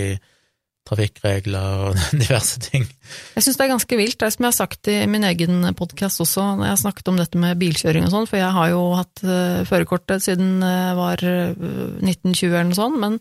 [0.89, 2.87] trafikkregler og diverse ting.
[3.35, 5.67] Jeg syns det er ganske vilt, det er som jeg har sagt i min egen
[5.77, 8.71] podkast også, når jeg har snakket om dette med bilkjøring og sånn, for jeg har
[8.73, 13.19] jo hatt uh, førerkortet siden jeg var eh, 1920 eller noe sånt, men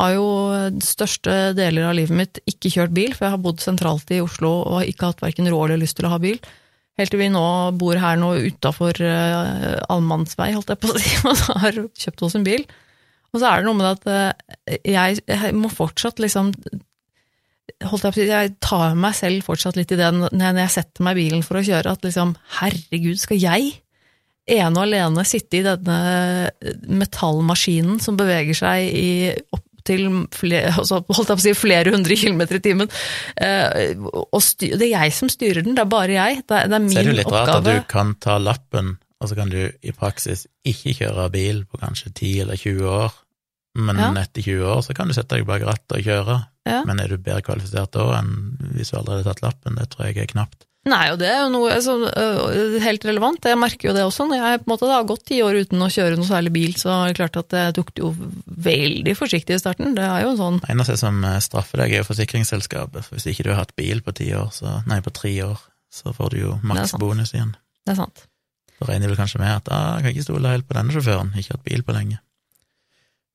[0.00, 0.26] har jo
[0.84, 4.50] største deler av livet mitt ikke kjørt bil, for jeg har bodd sentralt i Oslo
[4.62, 6.40] og har ikke hatt verken råd eller lyst til å ha bil.
[7.00, 7.46] Helt til vi nå
[7.80, 12.36] bor her nå utafor uh, allmannsvei, holdt jeg på å si, og har kjøpt oss
[12.38, 12.64] en bil.
[13.30, 16.50] Og så er det noe med at eh, jeg, jeg må fortsatt liksom
[17.86, 20.74] holdt jeg, på å si, jeg tar meg selv fortsatt litt i det når jeg
[20.74, 23.70] setter meg i bilen for å kjøre, at liksom, herregud, skal jeg
[24.50, 26.50] ene og alene sitte i denne
[26.90, 29.10] metallmaskinen som beveger seg i
[29.54, 30.06] opp til
[30.36, 32.90] flere, altså, holdt jeg på å si, flere hundre kilometer i timen.
[33.40, 36.42] Eh, og styr, det er jeg som styrer den, det er bare jeg.
[36.46, 38.38] Det er, det er min Så er det jo litt rart at du kan ta
[38.42, 42.86] lappen, og så kan du i praksis ikke kjøre bil på kanskje 10 eller 20
[42.88, 43.18] år,
[43.80, 44.08] men Ja.
[44.22, 46.38] etter 20 år så kan du sette deg bak rattet og kjøre.
[46.68, 46.82] Ja.
[46.84, 48.34] Men er du bedre kvalifisert da enn
[48.74, 49.76] hvis du aldri hadde tatt lappen?
[49.78, 50.66] Det tror jeg er knapt.
[50.88, 53.44] Nei, og det er jo noe altså, øh, helt relevant.
[53.44, 54.24] Jeg merker jo det også.
[54.30, 56.72] Når jeg på en måte har gått ti år uten å kjøre noe særlig bil,
[56.80, 58.12] så er det klart at jeg tok det jo
[58.64, 59.92] veldig forsiktig i starten.
[59.98, 63.04] Det er jo sånn Det eneste som eh, straffer deg, er jo forsikringsselskapet.
[63.04, 65.60] For hvis ikke du har hatt bil på ti år, så, nei, på tre år,
[65.92, 67.52] så får du jo Det er maks bonus igjen.
[67.84, 68.24] Det er sant.
[68.80, 71.34] Da regner du kanskje med at ah, jeg kan ikke stole helt på denne sjåføren,
[71.36, 72.22] ikke hatt bil på lenge.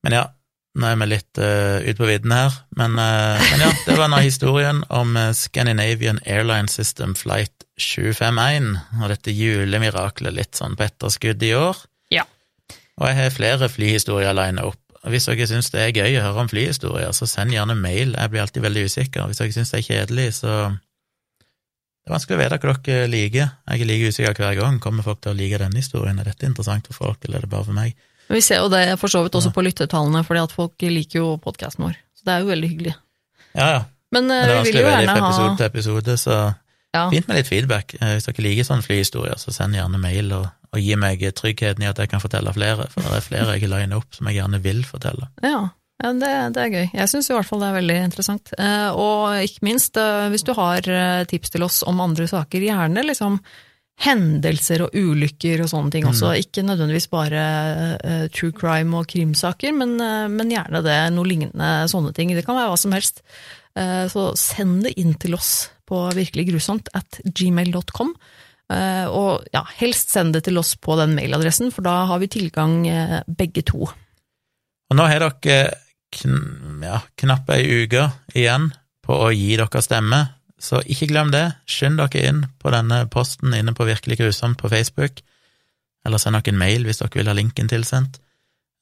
[0.02, 0.26] Men ja,
[0.76, 2.56] nå er vi litt uh, ute på vidden her.
[2.76, 8.72] Men, uh, men ja, det var nå historien om eh, Scandinavian Airline System Flight 751,
[9.02, 11.80] og dette julemiraklet litt sånn på etterskudd i år.
[12.12, 12.24] Ja.
[12.96, 14.80] Og jeg har flere flyhistorier lina opp.
[15.06, 18.16] Hvis dere syns det er gøy å høre om flyhistorier, så send gjerne mail.
[18.16, 19.28] Jeg blir alltid veldig usikker.
[19.28, 20.52] Hvis dere syns det er kjedelig, så
[22.06, 23.48] Det er vanskelig å vite hva dere liker.
[23.66, 24.76] Jeg er like usikker hver gang.
[24.78, 26.20] Kommer folk til å like denne historien?
[26.22, 27.96] Er dette interessant for folk, eller er det bare for meg?
[28.28, 31.20] Men vi ser jo det for så vidt også på lyttetallene, fordi at folk liker
[31.20, 31.96] jo podkasten vår.
[32.18, 32.94] Så det er jo veldig hyggelig.
[33.54, 33.82] Ja, ja.
[34.14, 36.36] Men, Men det er vanskelig å velge fra fra ha episode til episode, så
[36.96, 37.96] ja, fint med litt feedback.
[38.00, 41.84] Eh, Hvis dere liker sånne flyhistorier, så send gjerne mail og, og gi meg tryggheten
[41.84, 44.40] i at jeg kan fortelle flere, for det er flere jeg liner opp som jeg
[44.40, 45.30] gjerne vil fortelle.
[45.46, 45.66] ja.
[45.96, 46.88] Ja, det, det er gøy.
[46.92, 48.50] Jeg syns i hvert fall det er veldig interessant.
[48.60, 52.66] Eh, og ikke minst, eh, hvis du har eh, tips til oss om andre saker,
[52.66, 53.38] gjerne liksom
[54.04, 56.34] hendelser og ulykker og sånne ting også.
[56.40, 57.44] Ikke nødvendigvis bare
[57.96, 62.34] uh, true crime og krimsaker, men, uh, men gjerne det, noe lignende sånne ting.
[62.36, 63.22] Det kan være hva som helst.
[63.76, 68.12] Uh, så send det inn til oss på virkeliggrusomt at gmail.com.
[68.66, 72.80] Og ja, helst send det til oss på den mailadressen, for da har vi tilgang
[73.30, 73.86] begge to.
[73.86, 75.76] Og nå har dere
[76.10, 78.72] kn ja, knappe ei uke igjen
[79.06, 80.18] på å gi dere stemme,
[80.60, 81.46] så ikke glem det.
[81.68, 85.20] Skynd dere inn på denne posten inne på Virkelig grusomt på Facebook,
[86.06, 88.20] eller send dere en mail hvis dere vil ha linken tilsendt.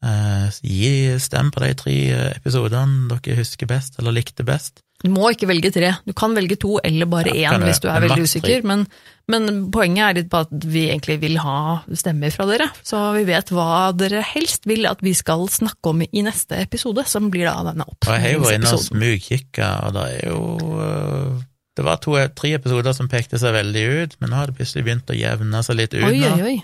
[0.04, 1.98] Eh, gi stem på de tre
[2.34, 4.82] episodene dere husker best, eller likte best.
[5.04, 7.80] Du må ikke velge tre, du kan velge to eller bare Ja, én du hvis
[7.82, 8.86] du er veldig usikker, men,
[9.28, 13.26] men poenget er litt på at vi egentlig vil ha stemmer fra dere, så vi
[13.28, 17.50] vet hva dere helst vil at vi skal snakke om i neste episode, som blir
[17.50, 18.14] da denne oppfølgingsepisoden.
[18.14, 20.40] jeg har jo vært inne og smugkikka, og det er jo
[20.86, 21.42] øh,
[21.74, 24.84] Det var to, tre episoder som pekte seg veldig ut, men nå har det plutselig
[24.86, 26.06] begynt å jevne seg litt ut.
[26.06, 26.30] Oi, nå.
[26.38, 26.56] oi, oi.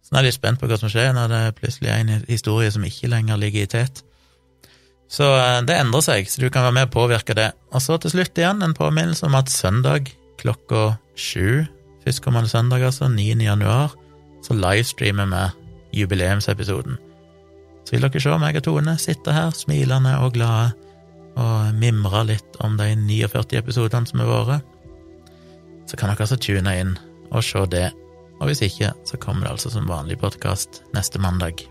[0.00, 2.28] Så nå er jeg litt spent på hva som skjer når det plutselig er en
[2.30, 4.00] historie som ikke lenger ligger i tet.
[5.12, 7.50] Så eh, det endrer seg, så du kan være med og påvirke det.
[7.76, 10.08] Og så til slutt igjen en påminnelse om at søndag
[10.40, 11.66] klokka sju,
[12.06, 13.36] førstkommende søndag altså, 9.
[13.44, 13.92] januar,
[14.44, 16.96] så livestreamer vi jubileumsepisoden.
[17.84, 20.72] Så vil dere se meg og Tone sitte her smilende og glade
[21.38, 24.76] og mimre litt om de 49 episodene som har vært.
[25.88, 26.94] Så kan dere altså tune inn
[27.30, 27.88] og se det.
[28.38, 31.62] Og hvis ikke, så kommer det altså som vanlig podkast neste mandag.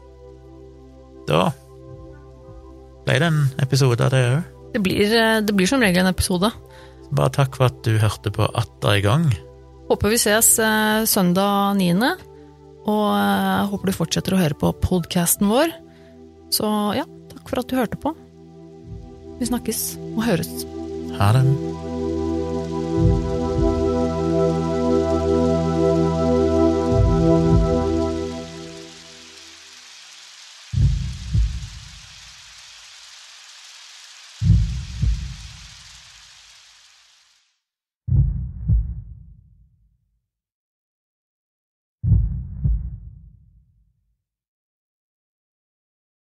[1.27, 1.49] Da
[3.07, 4.53] ble det en episode av det òg.
[4.75, 6.49] Det eh, det blir som regel en episode.
[7.15, 9.29] Bare takk for at du hørte på atter i gang.
[9.87, 12.15] Håper vi ses eh, søndag 9.,
[12.87, 15.71] og eh, håper du fortsetter å høre på podcasten vår.
[16.55, 18.13] Så ja, takk for at du hørte på.
[19.37, 19.81] Vi snakkes
[20.15, 20.53] og høres.
[21.19, 21.45] Ha det.